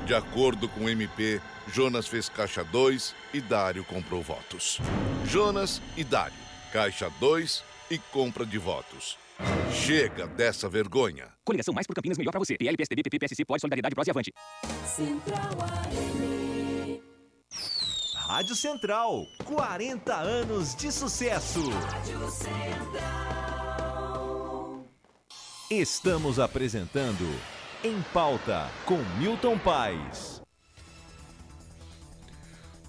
De 0.06 0.14
acordo 0.14 0.70
com 0.70 0.84
o 0.84 0.88
MP, 0.88 1.42
Jonas 1.74 2.06
fez 2.06 2.26
Caixa 2.30 2.64
2 2.64 3.14
e 3.34 3.40
Dário 3.42 3.84
comprou 3.84 4.22
votos. 4.22 4.78
Jonas 5.26 5.82
e 5.94 6.02
Dário, 6.02 6.38
Caixa 6.72 7.10
2 7.20 7.62
e 7.90 7.98
compra 7.98 8.46
de 8.46 8.56
votos. 8.56 9.25
Chega 9.72 10.26
dessa 10.26 10.68
vergonha. 10.68 11.28
Coligação 11.44 11.74
Mais 11.74 11.86
por 11.86 11.94
Campinas, 11.94 12.18
melhor 12.18 12.32
pra 12.32 12.40
você. 12.40 12.56
PL, 12.56 12.76
PSDB, 12.76 13.02
PP, 13.02 13.18
PSC, 13.18 13.44
pode, 13.44 13.60
solidariedade, 13.60 13.94
prós 13.94 14.08
e 14.08 14.10
avante. 14.10 14.32
Central 14.86 15.50
AM. 15.60 17.02
Rádio 18.14 18.56
Central, 18.56 19.24
40 19.44 20.14
anos 20.14 20.74
de 20.74 20.90
sucesso. 20.90 21.70
Rádio 21.70 22.28
Central. 22.30 23.26
Estamos 25.70 26.40
apresentando 26.40 27.24
Em 27.84 28.02
Pauta 28.12 28.68
com 28.84 28.98
Milton 29.18 29.56
Paes. 29.58 30.42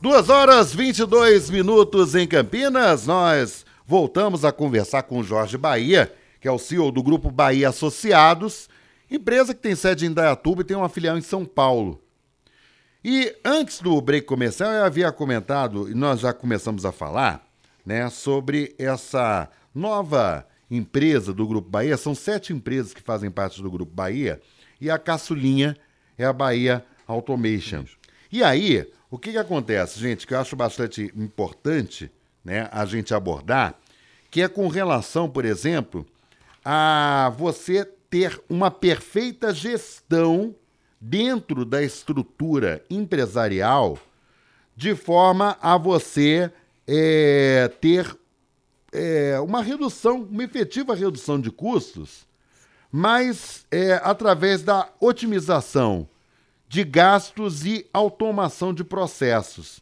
Duas 0.02 0.30
horas 0.30 0.74
22 0.74 1.50
minutos 1.50 2.16
em 2.16 2.28
Campinas. 2.28 3.06
Nós 3.06 3.66
voltamos 3.86 4.46
a 4.46 4.52
conversar 4.52 5.04
com 5.04 5.24
Jorge 5.24 5.58
Bahia, 5.58 6.12
que 6.48 6.50
é 6.50 6.54
o 6.54 6.58
CEO 6.58 6.94
do 6.94 7.04
Grupo 7.04 7.30
Bahia 7.30 7.68
Associados, 7.68 8.70
empresa 9.12 9.54
que 9.54 9.60
tem 9.60 9.76
sede 9.76 10.06
em 10.06 10.14
Dayatuba 10.14 10.62
e 10.62 10.64
tem 10.64 10.78
uma 10.78 10.88
filial 10.88 11.18
em 11.18 11.22
São 11.22 11.44
Paulo. 11.44 12.02
E 13.04 13.36
antes 13.44 13.82
do 13.82 14.00
break 14.00 14.26
comercial, 14.26 14.72
eu 14.72 14.86
havia 14.86 15.12
comentado, 15.12 15.92
e 15.92 15.94
nós 15.94 16.22
já 16.22 16.32
começamos 16.32 16.86
a 16.86 16.94
falar, 16.94 17.46
né, 17.86 18.10
sobre 18.10 18.74
essa 18.80 19.50
nova 19.76 20.48
empresa 20.72 21.34
do 21.34 21.46
Grupo 21.46 21.70
Bahia. 21.70 21.98
São 21.98 22.16
sete 22.16 22.54
empresas 22.54 22.94
que 22.94 23.02
fazem 23.02 23.30
parte 23.30 23.62
do 23.62 23.70
Grupo 23.70 23.94
Bahia, 23.94 24.40
e 24.80 24.90
a 24.90 24.98
caçulinha 24.98 25.76
é 26.18 26.24
a 26.24 26.32
Bahia 26.32 26.82
Automation. 27.06 27.84
E 28.32 28.42
aí, 28.42 28.90
o 29.12 29.20
que, 29.20 29.34
que 29.34 29.38
acontece, 29.38 30.00
gente, 30.00 30.26
que 30.26 30.34
eu 30.34 30.40
acho 30.40 30.56
bastante 30.56 31.12
importante 31.14 32.10
né, 32.42 32.70
a 32.72 32.86
gente 32.86 33.14
abordar, 33.14 33.76
que 34.32 34.42
é 34.42 34.48
com 34.48 34.70
relação, 34.70 35.30
por 35.30 35.44
exemplo, 35.44 36.08
a 36.70 37.30
você 37.30 37.86
ter 38.10 38.44
uma 38.50 38.70
perfeita 38.70 39.54
gestão 39.54 40.54
dentro 41.00 41.64
da 41.64 41.82
estrutura 41.82 42.84
empresarial, 42.90 43.98
de 44.76 44.94
forma 44.94 45.58
a 45.62 45.78
você 45.78 46.52
é, 46.86 47.72
ter 47.80 48.14
é, 48.92 49.40
uma 49.40 49.62
redução, 49.62 50.24
uma 50.24 50.44
efetiva 50.44 50.94
redução 50.94 51.40
de 51.40 51.50
custos, 51.52 52.28
mas 52.92 53.66
é, 53.72 53.94
através 54.04 54.62
da 54.62 54.90
otimização 55.00 56.06
de 56.68 56.84
gastos 56.84 57.66
e 57.66 57.88
automação 57.94 58.74
de 58.74 58.84
processos. 58.84 59.82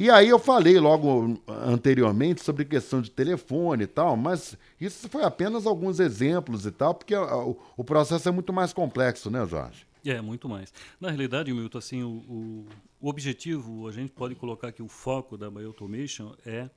E 0.00 0.08
aí 0.08 0.30
eu 0.30 0.38
falei 0.38 0.80
logo 0.80 1.38
anteriormente 1.46 2.42
sobre 2.42 2.64
questão 2.64 3.02
de 3.02 3.10
telefone 3.10 3.84
e 3.84 3.86
tal, 3.86 4.16
mas 4.16 4.56
isso 4.80 5.06
foi 5.10 5.22
apenas 5.22 5.66
alguns 5.66 6.00
exemplos 6.00 6.64
e 6.64 6.70
tal, 6.70 6.94
porque 6.94 7.14
o, 7.14 7.54
o 7.76 7.84
processo 7.84 8.26
é 8.26 8.32
muito 8.32 8.50
mais 8.50 8.72
complexo, 8.72 9.30
né, 9.30 9.46
Jorge? 9.46 9.86
É, 10.02 10.18
muito 10.22 10.48
mais. 10.48 10.72
Na 10.98 11.10
realidade, 11.10 11.52
Milton, 11.52 11.76
assim, 11.76 12.02
o, 12.02 12.08
o, 12.08 12.66
o 12.98 13.10
objetivo, 13.10 13.86
a 13.86 13.92
gente 13.92 14.10
pode 14.10 14.34
colocar 14.34 14.72
que 14.72 14.82
o 14.82 14.88
foco 14.88 15.36
da 15.36 15.50
Bioautomation 15.50 16.34
é 16.46 16.70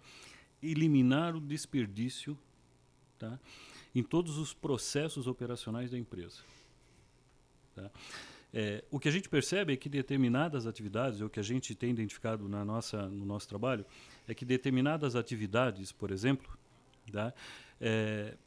eliminar 0.61 1.33
o 1.33 1.39
desperdício 1.39 2.37
tá, 3.17 3.39
em 3.95 4.03
todos 4.03 4.37
os 4.37 4.53
processos 4.53 5.27
operacionais 5.27 5.91
da 5.91 5.97
empresa. 5.97 6.41
Tá? 7.73 7.89
É, 8.53 8.83
o 8.91 8.99
que 8.99 9.09
a 9.09 9.11
gente 9.11 9.27
percebe 9.27 9.73
é 9.73 9.77
que 9.77 9.89
determinadas 9.89 10.67
atividades, 10.67 11.21
ou 11.21 11.29
que 11.29 11.39
a 11.39 11.43
gente 11.43 11.73
tem 11.73 11.89
identificado 11.89 12.47
na 12.47 12.63
nossa, 12.63 13.07
no 13.09 13.25
nosso 13.25 13.49
trabalho, 13.49 13.83
é 14.27 14.35
que 14.35 14.45
determinadas 14.45 15.15
atividades, 15.15 15.91
por 15.91 16.11
exemplo, 16.11 16.55
tá, 17.11 17.33
é, 17.81 18.37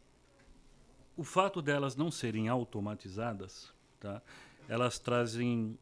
o 1.16 1.24
fato 1.24 1.60
delas 1.60 1.96
não 1.96 2.10
serem 2.10 2.48
automatizadas, 2.48 3.72
tá, 3.98 4.22
elas 4.68 4.98
trazem, 4.98 5.76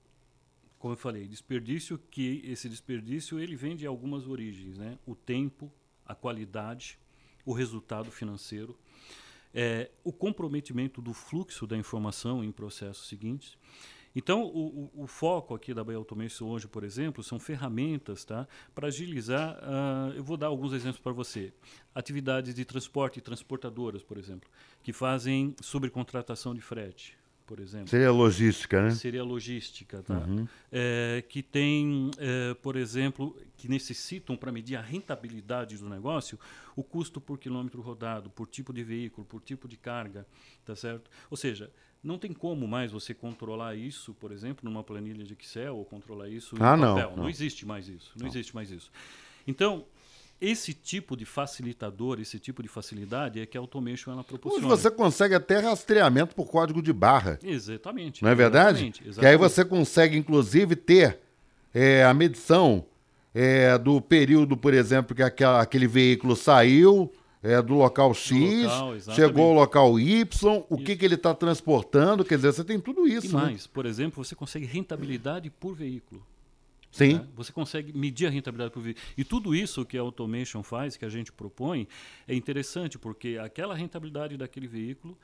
como 0.78 0.94
eu 0.94 0.98
falei, 0.98 1.28
desperdício, 1.28 1.98
que 2.10 2.40
esse 2.44 2.66
desperdício 2.68 3.38
ele 3.38 3.56
vem 3.56 3.76
de 3.76 3.86
algumas 3.86 4.26
origens, 4.26 4.78
né? 4.78 4.98
o 5.06 5.14
tempo, 5.14 5.70
a 6.06 6.14
qualidade, 6.14 6.98
o 7.44 7.52
resultado 7.52 8.10
financeiro, 8.10 8.78
é, 9.52 9.90
o 10.02 10.12
comprometimento 10.12 11.02
do 11.02 11.12
fluxo 11.12 11.66
da 11.66 11.76
informação 11.76 12.42
em 12.42 12.50
processos 12.50 13.06
seguintes. 13.06 13.56
Então, 14.14 14.44
o, 14.44 14.90
o, 14.94 15.02
o, 15.04 15.06
foco 15.06 15.54
aqui 15.54 15.74
da 15.74 15.82
Bahia 15.82 15.98
Automation 15.98 16.46
hoje, 16.46 16.68
por 16.68 16.84
exemplo, 16.84 17.22
são 17.22 17.40
ferramentas 17.40 18.24
tá, 18.24 18.46
para 18.74 18.86
agilizar. 18.86 19.58
Uh, 19.58 20.12
eu 20.16 20.22
vou 20.22 20.36
dar 20.36 20.46
alguns 20.46 20.72
exemplos 20.72 21.00
para 21.00 21.12
você. 21.12 21.52
Atividades 21.94 22.54
de 22.54 22.64
transporte, 22.64 23.20
transportadoras, 23.20 24.02
por 24.02 24.16
exemplo, 24.16 24.48
que 24.82 24.92
fazem 24.92 25.54
sobrecontratação 25.60 26.54
de 26.54 26.60
frete 26.60 27.16
por 27.46 27.60
exemplo. 27.60 27.88
Seria 27.88 28.10
logística, 28.10 28.82
né? 28.82 28.90
Seria 28.92 29.22
logística, 29.22 30.02
tá? 30.02 30.18
Uhum. 30.18 30.46
É, 30.72 31.22
que 31.28 31.42
tem, 31.42 32.10
é, 32.18 32.54
por 32.54 32.76
exemplo, 32.76 33.36
que 33.56 33.68
necessitam 33.68 34.36
para 34.36 34.50
medir 34.50 34.76
a 34.76 34.80
rentabilidade 34.80 35.76
do 35.76 35.88
negócio, 35.88 36.38
o 36.74 36.82
custo 36.82 37.20
por 37.20 37.38
quilômetro 37.38 37.82
rodado, 37.82 38.30
por 38.30 38.46
tipo 38.46 38.72
de 38.72 38.82
veículo, 38.82 39.26
por 39.26 39.42
tipo 39.42 39.68
de 39.68 39.76
carga, 39.76 40.26
tá 40.64 40.74
certo? 40.74 41.10
Ou 41.30 41.36
seja, 41.36 41.70
não 42.04 42.18
tem 42.18 42.32
como 42.32 42.68
mais 42.68 42.92
você 42.92 43.14
controlar 43.14 43.74
isso, 43.74 44.12
por 44.14 44.30
exemplo, 44.30 44.68
numa 44.68 44.84
planilha 44.84 45.24
de 45.24 45.32
Excel 45.32 45.76
ou 45.76 45.84
controlar 45.84 46.28
isso 46.28 46.54
ah, 46.60 46.76
em 46.76 46.80
papel. 46.80 46.86
Não, 46.86 47.10
não. 47.10 47.16
não 47.24 47.28
existe 47.30 47.66
mais 47.66 47.88
isso. 47.88 48.12
Não, 48.14 48.24
não 48.24 48.28
existe 48.28 48.54
mais 48.54 48.70
isso. 48.70 48.90
Então, 49.46 49.86
esse 50.40 50.74
tipo 50.74 51.16
de 51.16 51.24
facilitador, 51.24 52.20
esse 52.20 52.38
tipo 52.38 52.62
de 52.62 52.68
facilidade 52.68 53.40
é 53.40 53.46
que 53.46 53.56
a 53.56 53.60
Automation 53.60 54.12
ela 54.12 54.22
proporciona. 54.22 54.66
Hoje 54.66 54.82
você 54.82 54.90
consegue 54.90 55.34
até 55.34 55.58
rastreamento 55.58 56.34
por 56.34 56.46
código 56.46 56.82
de 56.82 56.92
barra. 56.92 57.38
Exatamente. 57.42 58.22
Não 58.22 58.30
é 58.30 58.34
verdade? 58.34 58.78
Exatamente, 58.78 59.00
exatamente. 59.00 59.20
Que 59.20 59.26
aí 59.26 59.36
você 59.36 59.64
consegue, 59.64 60.18
inclusive, 60.18 60.76
ter 60.76 61.20
é, 61.72 62.04
a 62.04 62.12
medição 62.12 62.84
é, 63.34 63.78
do 63.78 64.00
período, 64.00 64.56
por 64.56 64.74
exemplo, 64.74 65.16
que 65.16 65.22
aquela, 65.22 65.62
aquele 65.62 65.86
veículo 65.86 66.36
saiu 66.36 67.10
é, 67.44 67.60
do 67.60 67.74
local 67.74 68.14
X, 68.14 68.64
local, 68.64 69.00
chegou 69.14 69.44
ao 69.48 69.52
local 69.52 70.00
Y, 70.00 70.64
o 70.70 70.78
que, 70.78 70.96
que 70.96 71.04
ele 71.04 71.14
está 71.14 71.34
transportando, 71.34 72.24
quer 72.24 72.36
dizer, 72.36 72.54
você 72.54 72.64
tem 72.64 72.80
tudo 72.80 73.06
isso. 73.06 73.26
E 73.26 73.34
né? 73.34 73.42
mais, 73.42 73.66
por 73.66 73.84
exemplo, 73.84 74.24
você 74.24 74.34
consegue 74.34 74.64
rentabilidade 74.64 75.50
por 75.50 75.74
veículo. 75.74 76.26
Sim. 76.90 77.14
Né? 77.14 77.28
Você 77.36 77.52
consegue 77.52 77.92
medir 77.92 78.26
a 78.26 78.30
rentabilidade 78.30 78.72
por 78.72 78.82
vídeo. 78.82 79.02
E 79.18 79.22
tudo 79.22 79.54
isso 79.54 79.84
que 79.84 79.98
a 79.98 80.00
Automation 80.00 80.62
faz, 80.62 80.96
que 80.96 81.04
a 81.04 81.08
gente 81.10 81.30
propõe, 81.30 81.86
é 82.26 82.34
interessante, 82.34 82.98
porque 82.98 83.36
aquela 83.36 83.74
rentabilidade 83.74 84.38
daquele 84.38 84.66
veículo, 84.66 85.18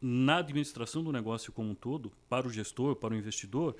na 0.00 0.38
administração 0.38 1.04
do 1.04 1.12
negócio 1.12 1.52
como 1.52 1.70
um 1.70 1.74
todo, 1.74 2.10
para 2.26 2.46
o 2.46 2.50
gestor, 2.50 2.96
para 2.96 3.12
o 3.12 3.16
investidor, 3.16 3.76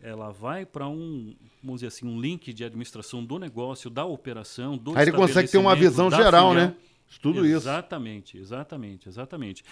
ela 0.00 0.30
vai 0.30 0.66
para 0.66 0.88
um, 0.88 1.34
vamos 1.62 1.80
dizer 1.80 1.88
assim, 1.88 2.06
um 2.06 2.20
link 2.20 2.52
de 2.52 2.64
administração 2.64 3.24
do 3.24 3.38
negócio, 3.38 3.88
da 3.88 4.04
operação, 4.04 4.76
do 4.76 4.96
Aí 4.96 5.04
ele 5.04 5.12
consegue 5.12 5.50
ter 5.50 5.58
uma 5.58 5.74
visão 5.74 6.10
geral, 6.10 6.50
filial. 6.50 6.54
né? 6.54 6.76
De 7.08 7.20
tudo 7.20 7.46
isso. 7.46 7.56
Exatamente, 7.56 8.36
exatamente, 8.36 9.08
exatamente. 9.08 9.64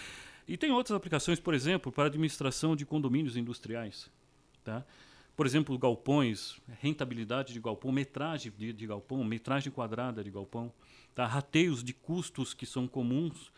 E 0.46 0.56
tem 0.56 0.70
outras 0.70 0.96
aplicações, 0.96 1.40
por 1.40 1.54
exemplo, 1.54 1.90
para 1.90 2.06
administração 2.06 2.76
de 2.76 2.84
condomínios 2.84 3.37
industriais. 3.37 4.10
Tá? 4.62 4.84
Por 5.37 5.46
exemplo, 5.46 5.76
galpões, 5.78 6.56
rentabilidade 6.80 7.52
de 7.52 7.60
galpão, 7.60 7.90
metragem 7.90 8.52
de, 8.56 8.72
de 8.72 8.87
galpão, 8.87 9.24
metragem 9.24 9.72
quadrada 9.72 10.22
de 10.22 10.30
galpão, 10.30 10.72
tá? 11.14 11.26
rateios 11.26 11.82
de 11.82 11.92
custos 11.92 12.54
que 12.54 12.66
são 12.66 12.87
comuns 12.87 13.50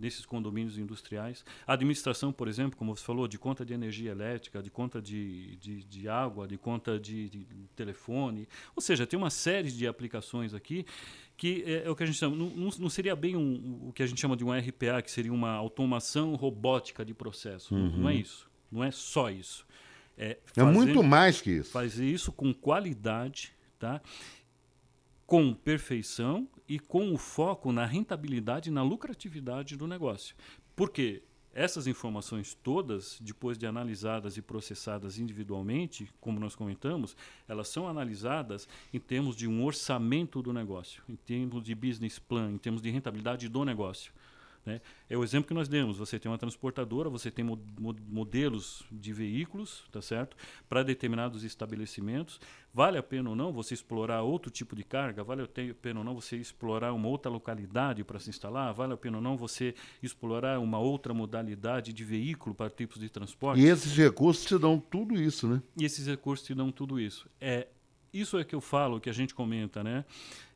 nesses 0.00 0.24
condomínios 0.24 0.78
industriais. 0.78 1.44
A 1.66 1.74
administração, 1.74 2.32
por 2.32 2.48
exemplo, 2.48 2.76
como 2.76 2.96
você 2.96 3.04
falou, 3.04 3.28
de 3.28 3.38
conta 3.38 3.64
de 3.64 3.72
energia 3.74 4.10
elétrica, 4.10 4.62
de 4.62 4.70
conta 4.70 5.00
de, 5.00 5.56
de, 5.56 5.84
de 5.84 6.08
água, 6.08 6.48
de 6.48 6.56
conta 6.56 6.98
de, 6.98 7.28
de 7.28 7.46
telefone. 7.76 8.48
Ou 8.74 8.80
seja, 8.82 9.06
tem 9.06 9.18
uma 9.18 9.30
série 9.30 9.70
de 9.70 9.86
aplicações 9.86 10.54
aqui 10.54 10.84
que 11.36 11.62
é, 11.66 11.84
é 11.86 11.90
o 11.90 11.94
que 11.96 12.02
a 12.02 12.06
gente 12.06 12.18
chama, 12.18 12.36
não, 12.36 12.70
não- 12.78 12.90
seria 12.90 13.14
bem 13.16 13.34
um- 13.36 13.88
o 13.88 13.92
que 13.92 14.02
a 14.02 14.06
gente 14.06 14.20
chama 14.20 14.36
de 14.36 14.44
um 14.44 14.50
RPA, 14.52 15.00
que 15.02 15.10
seria 15.10 15.32
uma 15.32 15.50
automação 15.52 16.34
robótica 16.34 17.04
de 17.04 17.14
processo. 17.14 17.74
Não- 17.74 17.90
Não 17.90 18.08
é 18.08 18.12
Uhum. 18.14 18.18
isso. 18.18 18.50
Não 18.72 18.84
é 18.84 18.90
só 18.90 19.30
isso. 19.30 19.66
É, 20.18 20.38
É 20.56 20.62
muito 20.62 21.02
mais 21.02 21.40
que 21.40 21.50
isso. 21.50 21.70
Fazer 21.70 22.04
isso 22.06 22.30
com 22.32 22.52
qualidade, 22.52 23.52
tá? 23.78 24.02
com 25.26 25.54
perfeição 25.54 26.48
e 26.70 26.78
com 26.78 27.12
o 27.12 27.18
foco 27.18 27.72
na 27.72 27.84
rentabilidade 27.84 28.70
e 28.70 28.72
na 28.72 28.80
lucratividade 28.80 29.76
do 29.76 29.88
negócio. 29.88 30.36
Porque 30.76 31.20
essas 31.52 31.88
informações 31.88 32.54
todas, 32.54 33.18
depois 33.20 33.58
de 33.58 33.66
analisadas 33.66 34.36
e 34.36 34.42
processadas 34.42 35.18
individualmente, 35.18 36.08
como 36.20 36.38
nós 36.38 36.54
comentamos, 36.54 37.16
elas 37.48 37.66
são 37.66 37.88
analisadas 37.88 38.68
em 38.94 39.00
termos 39.00 39.34
de 39.34 39.48
um 39.48 39.64
orçamento 39.64 40.40
do 40.40 40.52
negócio, 40.52 41.02
em 41.08 41.16
termos 41.16 41.64
de 41.64 41.74
business 41.74 42.20
plan, 42.20 42.52
em 42.52 42.58
termos 42.58 42.80
de 42.80 42.88
rentabilidade 42.88 43.48
do 43.48 43.64
negócio. 43.64 44.12
Né? 44.66 44.80
É 45.08 45.16
o 45.16 45.24
exemplo 45.24 45.48
que 45.48 45.54
nós 45.54 45.68
demos. 45.68 45.96
Você 45.98 46.18
tem 46.18 46.30
uma 46.30 46.36
transportadora, 46.38 47.08
você 47.08 47.30
tem 47.30 47.44
mo- 47.44 47.58
mo- 47.78 47.96
modelos 48.08 48.84
de 48.92 49.12
veículos, 49.12 49.84
tá 49.90 50.02
certo? 50.02 50.36
Para 50.68 50.82
determinados 50.82 51.42
estabelecimentos. 51.44 52.40
Vale 52.72 52.98
a 52.98 53.02
pena 53.02 53.30
ou 53.30 53.34
não 53.36 53.52
você 53.52 53.74
explorar 53.74 54.22
outro 54.22 54.50
tipo 54.50 54.76
de 54.76 54.84
carga? 54.84 55.24
Vale 55.24 55.42
a 55.42 55.48
pena 55.74 56.00
ou 56.00 56.04
não 56.04 56.14
você 56.14 56.36
explorar 56.36 56.92
uma 56.92 57.08
outra 57.08 57.30
localidade 57.30 58.04
para 58.04 58.18
se 58.20 58.30
instalar? 58.30 58.72
Vale 58.72 58.92
a 58.92 58.96
pena 58.96 59.16
ou 59.16 59.22
não 59.22 59.36
você 59.36 59.74
explorar 60.02 60.58
uma 60.60 60.78
outra 60.78 61.12
modalidade 61.12 61.92
de 61.92 62.04
veículo 62.04 62.54
para 62.54 62.70
tipos 62.70 63.00
de 63.00 63.08
transporte? 63.08 63.60
E 63.60 63.66
esses 63.66 63.96
recursos 63.96 64.44
te 64.44 64.56
dão 64.58 64.78
tudo 64.78 65.14
isso, 65.20 65.48
né? 65.48 65.60
E 65.76 65.84
esses 65.84 66.06
recursos 66.06 66.46
te 66.46 66.54
dão 66.54 66.70
tudo 66.70 67.00
isso. 67.00 67.28
É, 67.40 67.66
isso 68.12 68.38
é 68.38 68.44
que 68.44 68.54
eu 68.54 68.60
falo, 68.60 69.00
que 69.00 69.10
a 69.10 69.12
gente 69.12 69.34
comenta, 69.34 69.82
né? 69.82 70.04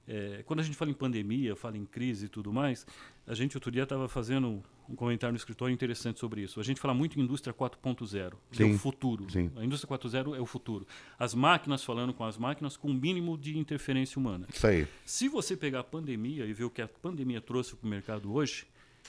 É, 0.07 0.43
quando 0.45 0.61
a 0.61 0.63
gente 0.63 0.77
fala 0.77 0.91
em 0.91 0.95
pandemia, 0.95 1.57
fala 1.57 1.77
em 1.77 1.85
crise 1.85 2.27
e 2.27 2.29
tudo 2.29 2.53
mais, 2.53 2.87
a 3.27 3.35
gente 3.35 3.57
outro 3.57 3.71
dia 3.71 3.85
estava 3.85 4.09
fazendo 4.09 4.63
um 4.89 4.95
comentário 4.95 5.33
no 5.33 5.37
escritório 5.37 5.73
interessante 5.73 6.21
sobre 6.21 6.43
isso. 6.43 6.61
A 6.61 6.63
gente 6.63 6.81
fala 6.81 6.93
muito 6.93 7.19
em 7.19 7.23
indústria 7.23 7.55
4.0, 7.55 8.35
que 8.51 8.63
é 8.63 8.67
o 8.67 8.79
futuro. 8.79 9.31
sim. 9.31 9.51
A 9.57 9.65
indústria 9.65 9.97
4.0 9.99 10.37
é 10.37 10.41
o 10.41 10.47
futuro. 10.47 10.87
As 11.19 11.35
máquinas 11.35 11.83
falando 11.83 12.13
com 12.13 12.25
as 12.25 12.37
máquinas 12.37 12.77
com 12.77 12.89
o 12.89 12.95
mínimo 12.95 13.39
de 13.39 13.57
interferência 13.57 14.19
humana. 14.19 14.47
Isso 14.53 14.67
aí. 14.67 14.87
Se 15.05 15.29
você 15.29 15.57
pegar 15.57 15.81
a 15.81 15.85
pandemia 15.85 16.45
e 16.45 16.53
ver 16.53 16.65
o 16.65 16.71
que 16.71 16.83
a 16.83 16.89
pandemia 16.89 17.41
trouxe 17.41 17.75
para 17.75 17.87
o 17.87 17.89
mercado 17.89 18.33
hoje, 18.33 18.67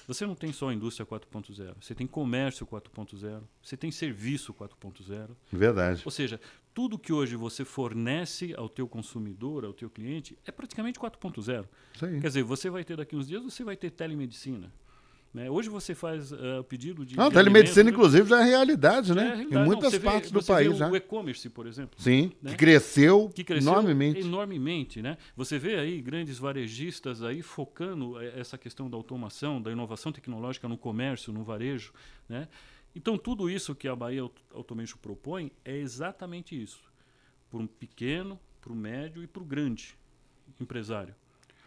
você 0.07 0.25
não 0.25 0.35
tem 0.35 0.51
só 0.51 0.69
a 0.69 0.73
indústria 0.73 1.05
4.0, 1.05 1.75
você 1.81 1.95
tem 1.95 2.05
comércio 2.05 2.65
4.0, 2.65 3.41
você 3.61 3.75
tem 3.75 3.91
serviço 3.91 4.53
4.0. 4.53 5.29
Verdade. 5.51 6.01
Ou 6.05 6.11
seja, 6.11 6.39
tudo 6.75 6.99
que 6.99 7.13
hoje 7.13 7.37
você 7.37 7.63
fornece 7.63 8.53
ao 8.57 8.67
teu 8.67 8.85
consumidor, 8.87 9.63
ao 9.63 9.73
teu 9.73 9.89
cliente, 9.89 10.37
é 10.45 10.51
praticamente 10.51 10.99
4.0. 10.99 11.65
Isso 11.95 12.05
aí. 12.05 12.19
Quer 12.19 12.27
dizer, 12.27 12.43
você 12.43 12.69
vai 12.69 12.83
ter 12.83 12.97
daqui 12.97 13.15
uns 13.15 13.27
dias, 13.27 13.41
você 13.41 13.63
vai 13.63 13.77
ter 13.77 13.89
telemedicina. 13.89 14.71
né? 15.33 15.49
Hoje 15.49 15.69
você 15.69 15.95
faz 15.95 16.33
ah, 16.33 16.63
pedido 16.67 17.05
de. 17.05 17.15
Não, 17.15 17.31
telemedicina, 17.31 17.89
inclusive, 17.89 18.27
já 18.27 18.41
é 18.41 18.43
realidade, 18.43 19.13
né? 19.15 19.21
é 19.21 19.25
em 19.25 19.37
realidade. 19.37 19.65
muitas 19.65 19.83
Não, 19.85 19.89
você 19.91 19.99
vê- 19.99 20.05
partes 20.05 20.31
do 20.31 20.43
país 20.43 20.69
o, 20.73 20.75
já. 20.75 20.89
O 20.89 20.95
e-commerce, 20.97 21.49
por 21.49 21.65
exemplo. 21.65 21.97
Sim, 21.97 22.33
né? 22.41 22.51
que 22.51 22.57
cresceu 22.57 23.29
Que 23.33 23.43
cresceu 23.45 23.71
enormemente. 23.71 24.19
enormemente, 24.19 25.01
né? 25.01 25.17
Você 25.37 25.57
vê 25.57 25.75
aí 25.75 26.01
grandes 26.01 26.37
varejistas 26.39 27.23
aí 27.23 27.41
focando 27.41 28.19
eh, 28.21 28.33
essa 28.37 28.57
questão 28.57 28.89
da 28.89 28.97
automação, 28.97 29.61
da 29.61 29.71
inovação 29.71 30.11
tecnológica 30.11 30.67
no 30.67 30.77
comércio, 30.77 31.31
no 31.31 31.43
varejo, 31.43 31.93
né? 32.27 32.49
Então 32.95 33.17
tudo 33.17 33.49
isso 33.49 33.75
que 33.75 33.87
a 33.87 33.95
Bahia 33.95 34.21
Aut- 34.21 34.41
Automation 34.53 34.97
propõe 35.01 35.51
é 35.65 35.75
exatamente 35.77 36.59
isso, 36.59 36.81
para 37.49 37.59
um 37.59 37.67
pequeno, 37.67 38.39
para 38.61 38.71
o 38.71 38.75
médio 38.75 39.21
e 39.21 39.27
para 39.27 39.43
o 39.43 39.45
grande 39.45 39.97
empresário. 40.59 41.13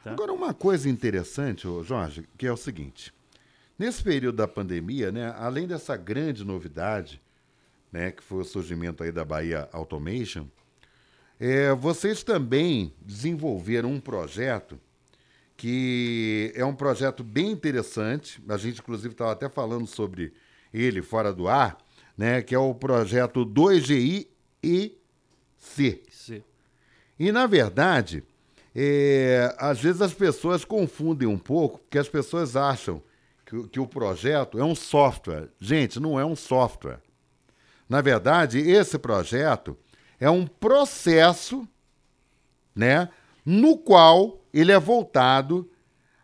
tá? 0.03 0.12
Agora, 0.12 0.33
uma 0.33 0.55
coisa 0.55 0.88
interessante, 0.88 1.67
Jorge, 1.85 2.27
que 2.38 2.47
é 2.47 2.53
o 2.53 2.57
seguinte. 2.57 3.12
Nesse 3.79 4.03
período 4.03 4.37
da 4.37 4.49
pandemia, 4.49 5.12
né, 5.12 5.33
além 5.37 5.67
dessa 5.67 5.97
grande 5.97 6.45
novidade, 6.45 7.21
né, 7.93 8.11
que 8.11 8.23
foi 8.23 8.41
o 8.41 8.45
surgimento 8.45 9.05
aí 9.05 9.12
da 9.12 9.25
Bahia 9.25 9.69
Automation, 9.73 10.47
é, 11.38 11.73
vocês 11.75 12.25
também 12.25 12.93
desenvolveram 13.01 13.93
um 13.93 14.01
projeto 14.01 14.81
que 15.57 16.53
é 16.55 16.64
um 16.64 16.75
projeto 16.75 17.23
bem 17.23 17.51
interessante. 17.51 18.43
A 18.49 18.57
gente, 18.57 18.81
inclusive, 18.81 19.12
estava 19.12 19.33
até 19.33 19.49
falando 19.49 19.87
sobre 19.87 20.33
ele 20.72 21.02
fora 21.02 21.33
do 21.33 21.48
ar, 21.48 21.78
né, 22.16 22.42
que 22.42 22.54
é 22.54 22.59
o 22.59 22.74
projeto 22.74 23.44
2GI 23.46 24.26
e 24.62 24.96
C. 25.57 26.02
C. 26.11 26.42
E, 27.18 27.31
na 27.33 27.46
verdade, 27.46 28.22
é, 28.74 29.54
às 29.59 29.81
vezes 29.81 30.00
as 30.02 30.12
pessoas 30.14 30.64
confundem 30.64 31.26
um 31.28 31.38
pouco, 31.38 31.78
porque 31.78 31.98
as 31.98 32.09
pessoas 32.09 32.54
acham 32.57 33.02
que, 33.44 33.57
o- 33.57 33.68
que 33.68 33.81
o 33.81 33.87
projeto 33.87 34.59
é 34.59 34.64
um 34.64 34.74
software. 34.74 35.48
Gente, 35.61 35.98
não 35.98 36.18
é 36.18 36.24
um 36.24 36.37
software. 36.37 37.00
Na 37.88 38.00
verdade, 38.00 38.59
esse 38.61 38.98
projeto 38.98 39.76
é 40.20 40.28
um 40.28 40.46
processo 40.46 41.66
né, 42.74 43.09
no 43.44 43.76
qual 43.78 44.40
ele 44.52 44.70
é 44.72 44.78
voltado 44.78 45.68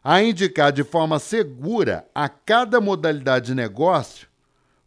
a 0.03 0.23
indicar 0.23 0.71
de 0.71 0.85
forma 0.85 1.19
segura 1.19 2.07
a 2.15 2.29
cada 2.29 2.81
modalidade 2.81 3.47
de 3.47 3.55
negócio 3.55 4.29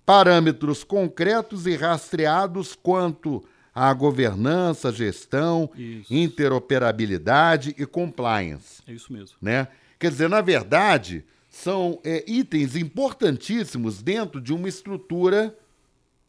parâmetros 0.08 0.86
concretos 0.86 1.68
e 1.68 1.76
rastreados 1.76 2.74
quanto 2.74 3.44
à 3.76 3.94
governança, 3.94 4.90
gestão, 4.90 5.70
Isso. 5.76 6.14
interoperabilidade 6.14 7.76
e 7.78 7.86
compliance. 7.86 8.82
É 8.88 8.94
isso 8.94 9.12
mesmo. 9.12 9.36
Né? 9.42 9.68
Quer 10.00 10.10
dizer, 10.10 10.30
na 10.30 10.40
verdade, 10.40 11.26
são 11.50 12.00
é, 12.06 12.24
itens 12.26 12.78
importantíssimos 12.78 14.02
dentro 14.02 14.40
de 14.40 14.54
uma 14.54 14.70
estrutura 14.70 15.54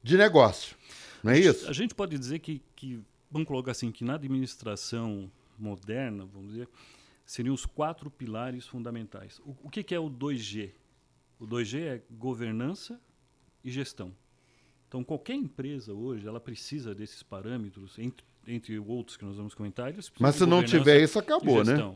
de 0.02 0.16
negócio. 0.16 0.76
Não 1.22 1.30
é 1.30 1.38
isso? 1.38 1.70
A 1.70 1.72
gente 1.72 1.94
pode 1.94 2.18
dizer 2.18 2.40
que, 2.40 2.60
que, 2.74 3.00
vamos 3.30 3.46
colocar 3.46 3.70
assim, 3.70 3.92
que 3.92 4.02
na 4.02 4.16
administração 4.16 5.30
moderna, 5.56 6.26
vamos 6.34 6.50
dizer, 6.50 6.68
seriam 7.24 7.54
os 7.54 7.64
quatro 7.64 8.10
pilares 8.10 8.66
fundamentais. 8.66 9.38
O, 9.46 9.54
o 9.62 9.70
que, 9.70 9.84
que 9.84 9.94
é 9.94 10.00
o 10.00 10.10
2G? 10.10 10.72
O 11.38 11.46
2G 11.46 11.80
é 11.80 12.02
governança 12.10 12.98
e 13.68 13.70
gestão. 13.70 14.12
Então, 14.88 15.04
qualquer 15.04 15.34
empresa 15.34 15.92
hoje, 15.92 16.26
ela 16.26 16.40
precisa 16.40 16.94
desses 16.94 17.22
parâmetros, 17.22 17.98
entre, 17.98 18.24
entre 18.46 18.78
outros 18.78 19.16
que 19.16 19.24
nós 19.24 19.36
vamos 19.36 19.54
comentar. 19.54 19.92
Mas 20.18 20.34
se 20.36 20.46
não 20.46 20.62
tiver 20.64 21.02
isso, 21.02 21.18
acabou, 21.18 21.62
né? 21.62 21.94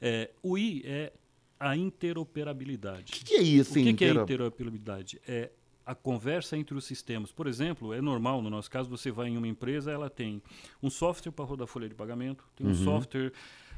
É, 0.00 0.30
o 0.42 0.56
I 0.58 0.82
é 0.84 1.12
a 1.60 1.76
interoperabilidade. 1.76 3.12
O 3.22 3.24
que 3.24 3.34
é 3.34 3.42
isso, 3.42 3.72
O 3.72 3.74
que, 3.74 3.82
que 3.82 3.88
é 4.04 4.08
intero- 4.08 4.22
interoperabilidade? 4.22 5.20
É 5.26 5.50
a 5.86 5.94
conversa 5.94 6.56
entre 6.56 6.74
os 6.74 6.84
sistemas. 6.86 7.30
Por 7.30 7.46
exemplo, 7.46 7.92
é 7.92 8.00
normal, 8.00 8.40
no 8.40 8.48
nosso 8.48 8.70
caso, 8.70 8.88
você 8.88 9.10
vai 9.10 9.28
em 9.28 9.36
uma 9.36 9.46
empresa, 9.46 9.90
ela 9.92 10.08
tem 10.08 10.42
um 10.82 10.88
software 10.88 11.30
para 11.32 11.44
rodar 11.44 11.66
folha 11.66 11.88
de 11.88 11.94
pagamento, 11.94 12.44
tem 12.56 12.66
um 12.66 12.70
Uhum. 12.70 12.84
software 12.84 13.32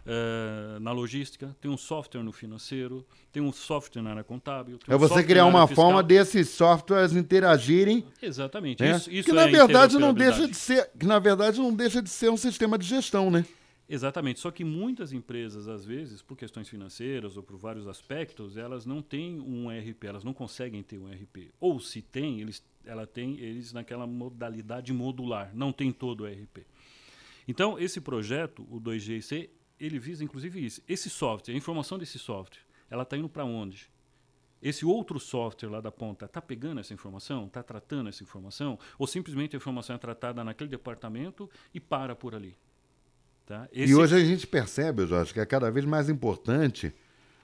eh, 0.07 0.79
na 0.79 0.93
logística, 0.93 1.57
tem 1.61 1.69
um 1.69 1.77
software 1.77 2.23
no 2.23 2.31
financeiro, 2.31 3.05
tem 3.33 3.43
um 3.43 3.51
software 3.51 4.03
na 4.03 4.11
área 4.11 4.25
contábil. 4.25 4.79
É 4.87 4.95
um 4.95 4.99
você 4.99 5.25
criar 5.25 5.47
uma 5.47 5.67
fiscal. 5.67 5.87
forma 5.87 6.03
desses 6.03 6.49
softwares 6.51 7.13
interagirem. 7.13 8.05
Exatamente. 8.23 8.83
né? 8.83 8.97
Isso, 8.97 9.11
isso 9.11 9.25
que 9.25 9.31
é 9.33 9.35
na 9.35 9.47
verdade 9.47 9.99
não 9.99 10.15
deixa 10.15 10.47
de 10.47 10.57
ser, 10.57 10.89
que 10.97 11.05
na 11.05 11.19
verdade 11.19 11.59
não 11.59 11.75
deixa 11.75 12.01
de 12.01 12.09
ser 12.09 12.31
um 12.31 12.37
sistema 12.37 12.79
de 12.79 12.87
gestão, 12.87 13.31
né? 13.33 13.45
Exatamente. 13.89 14.39
Só 14.39 14.51
que 14.51 14.65
muitas 14.65 15.13
empresas, 15.13 15.67
às 15.67 15.85
vezes, 15.85 16.23
por 16.23 16.37
questões 16.37 16.69
financeiras 16.69 17.37
ou 17.37 17.43
por 17.43 17.57
vários 17.57 17.89
aspectos, 17.89 18.57
elas 18.57 18.87
não 18.87 19.03
têm 19.03 19.41
um 19.41 19.71
ERP, 19.71 20.05
elas 20.05 20.23
não 20.25 20.33
conseguem 20.33 20.83
ter 20.83 20.99
um 20.99 21.09
ERP. 21.09 21.51
Ou 21.59 21.81
se 21.81 22.01
tem, 22.01 22.41
eles, 22.41 22.65
ela 22.85 23.07
tem 23.07 23.41
eles 23.41 23.73
naquela 23.73 24.07
modalidade 24.07 24.93
modular, 24.93 25.51
não 25.53 25.73
tem 25.73 25.93
todo 25.93 26.23
o 26.23 26.29
ERP. 26.29 26.65
Então, 27.49 27.79
esse 27.79 28.01
projeto, 28.01 28.67
o 28.69 28.81
2GC, 28.81 29.49
ele 29.79 29.99
visa 29.99 30.25
inclusive 30.25 30.65
isso. 30.65 30.83
Esse 30.89 31.11
software, 31.11 31.55
a 31.55 31.57
informação 31.57 31.99
desse 31.99 32.19
software, 32.19 32.63
ela 32.91 33.03
está 33.03 33.17
indo 33.17 33.29
para 33.29 33.45
onde? 33.45 33.89
esse 34.63 34.85
outro 34.85 35.21
software 35.21 35.69
lá 35.69 35.81
da 35.81 35.93
ponta 35.93 36.25
está 36.25 36.41
pegando 36.41 36.81
essa 36.81 36.93
informação, 36.93 37.47
está 37.47 37.63
tratando 37.63 38.09
essa 38.09 38.23
informação, 38.23 38.79
ou 38.99 39.07
simplesmente 39.07 39.55
a 39.55 39.59
informação 39.59 39.97
é 39.97 39.99
tratada 39.99 40.43
naquele 40.43 40.71
departamento 40.71 41.49
e 41.73 41.81
para 41.81 42.15
por 42.15 42.35
ali. 42.35 42.57
Tá? 43.47 43.69
E 43.73 43.95
hoje 43.95 44.17
a 44.17 44.25
gente 44.25 44.47
percebe, 44.47 45.07
Jorge, 45.07 45.33
que 45.33 45.39
é 45.39 45.47
cada 45.47 45.71
vez 45.71 45.85
mais 45.85 46.09
importante 46.09 46.93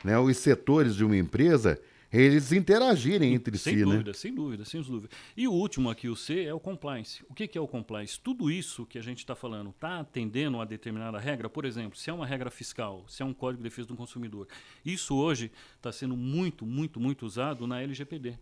né, 0.03 0.19
os 0.19 0.37
setores 0.37 0.97
de 0.97 1.05
uma 1.05 1.17
empresa 1.17 1.81
eles 2.13 2.53
interagirem 2.53 3.35
entre 3.35 3.57
sem 3.57 3.75
si, 3.75 3.85
dúvida, 3.85 4.11
né? 4.11 4.13
Sem 4.13 4.35
dúvida, 4.35 4.65
sem 4.65 4.83
dúvida. 4.83 5.09
E 5.37 5.49
o 5.49 5.53
último 5.53 5.89
aqui, 5.89 6.09
o 6.09 6.17
C, 6.17 6.45
é 6.45 6.53
o 6.53 6.61
compliance. 6.61 7.25
O 7.29 7.35
que, 7.35 7.49
que 7.49 7.57
é 7.57 7.61
o 7.61 7.67
compliance? 7.67 8.21
Tudo 8.21 8.51
isso 8.51 8.85
que 8.85 8.99
a 8.99 9.03
gente 9.03 9.19
está 9.19 9.35
falando 9.35 9.71
está 9.71 10.01
atendendo 10.01 10.61
a 10.61 10.65
determinada 10.65 11.19
regra? 11.19 11.49
Por 11.49 11.65
exemplo, 11.65 11.99
se 11.99 12.11
é 12.11 12.13
uma 12.13 12.27
regra 12.27 12.51
fiscal, 12.51 13.05
se 13.09 13.23
é 13.23 13.25
um 13.25 13.33
código 13.33 13.63
de 13.63 13.69
defesa 13.69 13.89
do 13.89 13.97
consumidor. 13.97 14.47
Isso 14.85 15.15
hoje 15.15 15.51
está 15.77 15.91
sendo 15.91 16.17
muito, 16.17 16.67
muito, 16.67 17.01
muito 17.01 17.25
usado 17.25 17.67
na 17.67 17.81
LGPD. 17.81 18.39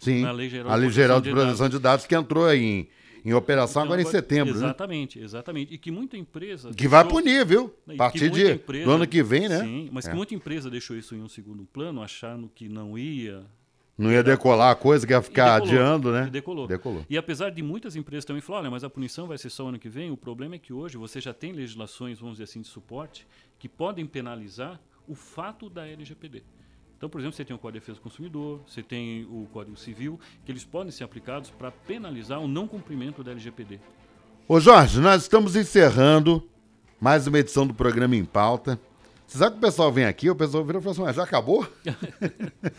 Sim, 0.00 0.22
na 0.22 0.32
Lei 0.32 0.48
Geral, 0.48 0.72
a 0.72 0.74
Lei 0.76 0.90
Geral 0.90 1.20
de 1.20 1.30
Proteção 1.30 1.68
de 1.68 1.78
Dados 1.78 2.06
que 2.06 2.14
entrou 2.14 2.46
aí 2.46 2.60
em, 2.62 2.88
em 3.24 3.32
operação 3.34 3.82
Então, 3.82 3.92
agora 3.94 4.02
em 4.02 4.10
setembro, 4.10 4.54
né? 4.54 4.64
Exatamente, 4.66 5.18
exatamente. 5.18 5.74
E 5.74 5.78
que 5.78 5.90
muita 5.90 6.16
empresa. 6.16 6.70
Que 6.74 6.88
vai 6.88 7.02
deixou- 7.04 7.20
punir, 7.22 7.44
viu? 7.46 7.74
A 7.88 7.94
partir 7.94 8.30
de- 8.30 8.52
empresa- 8.52 8.84
do 8.86 8.90
ano 8.92 9.06
que 9.06 9.22
vem, 9.22 9.48
né? 9.48 9.60
Sim, 9.60 9.88
mas 9.92 10.06
É. 10.06 10.10
que 10.10 10.16
muita 10.16 10.34
empresa 10.34 10.70
deixou 10.70 10.96
isso 10.96 11.14
em 11.14 11.22
um 11.22 11.28
segundo 11.28 11.64
plano, 11.64 12.02
achando 12.02 12.50
que 12.54 12.68
não 12.68 12.96
ia. 12.98 13.42
Não 13.98 14.10
ia 14.10 14.22
decolar 14.22 14.70
a 14.70 14.74
coisa, 14.74 15.06
que 15.06 15.12
ia 15.12 15.20
ficar 15.20 15.60
decolou, 15.60 15.74
adiando, 15.82 16.10
né? 16.12 16.24
e 16.26 16.30
Decolou. 16.30 16.66
Decolou. 16.66 17.04
E 17.10 17.18
apesar 17.18 17.50
de 17.50 17.62
muitas 17.62 17.96
empresas 17.96 18.24
também 18.24 18.40
falar, 18.40 18.60
olha, 18.60 18.70
mas 18.70 18.82
a 18.82 18.88
punição 18.88 19.26
vai 19.26 19.36
ser 19.36 19.50
só 19.50 19.68
ano 19.68 19.78
que 19.78 19.90
vem, 19.90 20.10
o 20.10 20.16
problema 20.16 20.54
é 20.54 20.58
que 20.58 20.72
hoje 20.72 20.96
você 20.96 21.20
já 21.20 21.34
tem 21.34 21.52
legislações, 21.52 22.18
vamos 22.18 22.36
dizer 22.36 22.44
assim, 22.44 22.62
de 22.62 22.68
suporte, 22.68 23.26
que 23.58 23.68
podem 23.68 24.06
penalizar 24.06 24.80
o 25.06 25.14
fato 25.14 25.68
da 25.68 25.86
LGPD. 25.86 26.42
Então, 27.00 27.08
por 27.08 27.18
exemplo, 27.18 27.34
você 27.34 27.46
tem 27.46 27.56
o 27.56 27.58
Código 27.58 27.78
de 27.78 27.80
Defesa 27.80 27.98
do 27.98 28.02
Consumidor, 28.02 28.60
você 28.68 28.82
tem 28.82 29.24
o 29.24 29.48
Código 29.54 29.74
Civil, 29.74 30.20
que 30.44 30.52
eles 30.52 30.66
podem 30.66 30.92
ser 30.92 31.02
aplicados 31.02 31.48
para 31.48 31.70
penalizar 31.70 32.38
o 32.38 32.46
não 32.46 32.68
cumprimento 32.68 33.24
da 33.24 33.30
LGPD. 33.30 33.80
Ô 34.46 34.60
Jorge, 34.60 35.00
nós 35.00 35.22
estamos 35.22 35.56
encerrando 35.56 36.46
mais 37.00 37.26
uma 37.26 37.38
edição 37.38 37.66
do 37.66 37.72
programa 37.72 38.16
Em 38.16 38.24
Pauta. 38.26 38.78
Você 39.26 39.38
sabe 39.38 39.52
que 39.52 39.56
o 39.56 39.60
pessoal 39.62 39.90
vem 39.90 40.04
aqui, 40.04 40.28
o 40.28 40.36
pessoal 40.36 40.62
vira 40.62 40.78
e 40.78 40.82
fala 40.82 40.92
assim, 40.92 41.02
mas 41.02 41.16
já 41.16 41.24
acabou? 41.24 41.66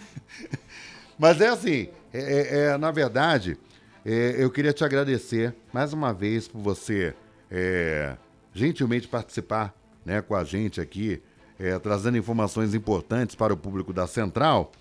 mas 1.17 1.41
é 1.41 1.47
assim, 1.47 1.89
é, 2.13 2.19
é- 2.19 2.57
é, 2.65 2.77
na 2.77 2.91
verdade, 2.91 3.57
é, 4.05 4.35
eu 4.37 4.51
queria 4.51 4.71
te 4.71 4.83
agradecer 4.83 5.55
mais 5.73 5.93
uma 5.93 6.13
vez 6.13 6.47
por 6.47 6.61
você 6.61 7.15
é, 7.49 8.15
gentilmente 8.53 9.07
participar 9.07 9.75
né, 10.05 10.21
com 10.21 10.35
a 10.35 10.43
gente 10.43 10.79
aqui, 10.79 11.23
é, 11.61 11.77
trazendo 11.77 12.17
informações 12.17 12.73
importantes 12.73 13.35
para 13.35 13.53
o 13.53 13.57
público 13.57 13.93
da 13.93 14.07
Central. 14.07 14.71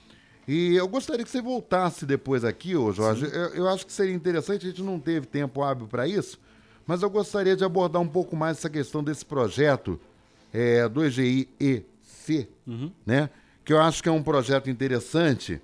E 0.48 0.74
eu 0.74 0.88
gostaria 0.88 1.22
que 1.24 1.30
você 1.30 1.42
voltasse 1.42 2.06
depois 2.06 2.42
aqui, 2.44 2.74
ô 2.74 2.90
Jorge. 2.90 3.26
Eu, 3.26 3.54
eu 3.54 3.68
acho 3.68 3.86
que 3.86 3.92
seria 3.92 4.14
interessante, 4.14 4.66
a 4.66 4.70
gente 4.70 4.82
não 4.82 4.98
teve 4.98 5.26
tempo 5.26 5.62
hábil 5.62 5.86
para 5.86 6.08
isso, 6.08 6.40
mas 6.86 7.02
eu 7.02 7.10
gostaria 7.10 7.54
de 7.54 7.62
abordar 7.62 8.00
um 8.00 8.08
pouco 8.08 8.34
mais 8.34 8.56
essa 8.56 8.70
questão 8.70 9.04
desse 9.04 9.24
projeto 9.24 10.00
é, 10.52 10.88
do 10.88 11.04
EGI-EC, 11.04 12.48
Uhum. 12.66 12.90
né? 13.04 13.28
Que 13.64 13.72
eu 13.72 13.80
acho 13.80 14.02
que 14.02 14.08
é 14.08 14.12
um 14.12 14.22
projeto 14.22 14.70
interessante 14.70 15.60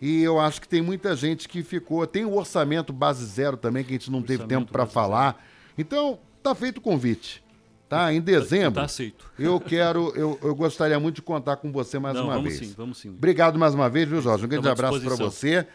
e 0.00 0.22
eu 0.22 0.40
acho 0.40 0.60
que 0.60 0.68
tem 0.68 0.82
muita 0.82 1.14
gente 1.14 1.48
que 1.48 1.62
ficou. 1.62 2.06
Tem 2.06 2.24
o 2.24 2.34
orçamento 2.34 2.92
base 2.92 3.24
zero 3.24 3.56
também, 3.56 3.84
que 3.84 3.90
a 3.90 3.92
gente 3.92 4.10
não 4.10 4.20
teve 4.22 4.44
tempo 4.46 4.70
para 4.72 4.86
falar. 4.86 5.44
Então, 5.78 6.18
tá 6.42 6.54
feito 6.54 6.78
o 6.78 6.80
convite. 6.80 7.42
Tá? 7.90 8.14
Em 8.14 8.20
dezembro. 8.20 8.74
Tá 8.80 8.84
aceito. 8.84 9.24
Eu 9.36 9.58
quero, 9.58 10.12
eu, 10.14 10.38
eu 10.44 10.54
gostaria 10.54 11.00
muito 11.00 11.16
de 11.16 11.22
contar 11.22 11.56
com 11.56 11.72
você 11.72 11.98
mais 11.98 12.14
Não, 12.14 12.26
uma 12.26 12.34
vamos 12.34 12.56
vez. 12.56 12.68
sim, 12.68 12.74
vamos 12.76 12.98
sim. 12.98 13.08
Obrigado 13.08 13.58
mais 13.58 13.74
uma 13.74 13.90
vez, 13.90 14.08
viu, 14.08 14.22
Jorge? 14.22 14.44
Um 14.44 14.48
grande 14.48 14.68
abraço 14.68 15.00
para 15.00 15.16
você. 15.16 15.66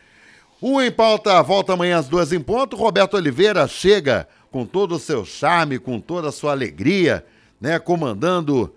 O 0.62 0.82
Em 0.82 0.90
Pauta 0.90 1.44
volta 1.44 1.74
amanhã 1.74 1.98
às 1.98 2.08
duas 2.08 2.32
em 2.32 2.40
ponto. 2.40 2.78
Roberto 2.78 3.16
Oliveira 3.16 3.68
chega 3.68 4.30
com 4.50 4.66
todo 4.66 4.96
o 4.96 5.00
seu 5.00 5.26
charme, 5.26 5.78
com 5.78 6.00
toda 6.00 6.30
a 6.30 6.32
sua 6.32 6.54
alegria, 6.54 7.26
né? 7.60 7.78
Comandando 7.80 8.74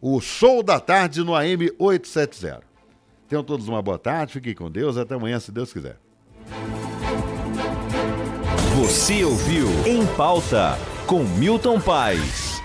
o 0.00 0.18
show 0.18 0.62
da 0.62 0.80
tarde 0.80 1.22
no 1.22 1.34
AM 1.34 1.70
870. 1.78 2.62
Tenham 3.28 3.44
todos 3.44 3.68
uma 3.68 3.82
boa 3.82 3.98
tarde, 3.98 4.32
fiquem 4.32 4.54
com 4.54 4.70
Deus. 4.70 4.96
Até 4.96 5.16
amanhã, 5.16 5.38
se 5.38 5.52
Deus 5.52 5.70
quiser. 5.70 5.98
Você 8.74 9.22
ouviu 9.22 9.68
Em 9.86 10.06
Pauta 10.16 10.78
com 11.06 11.22
Milton 11.24 11.78
Paes. 11.78 12.59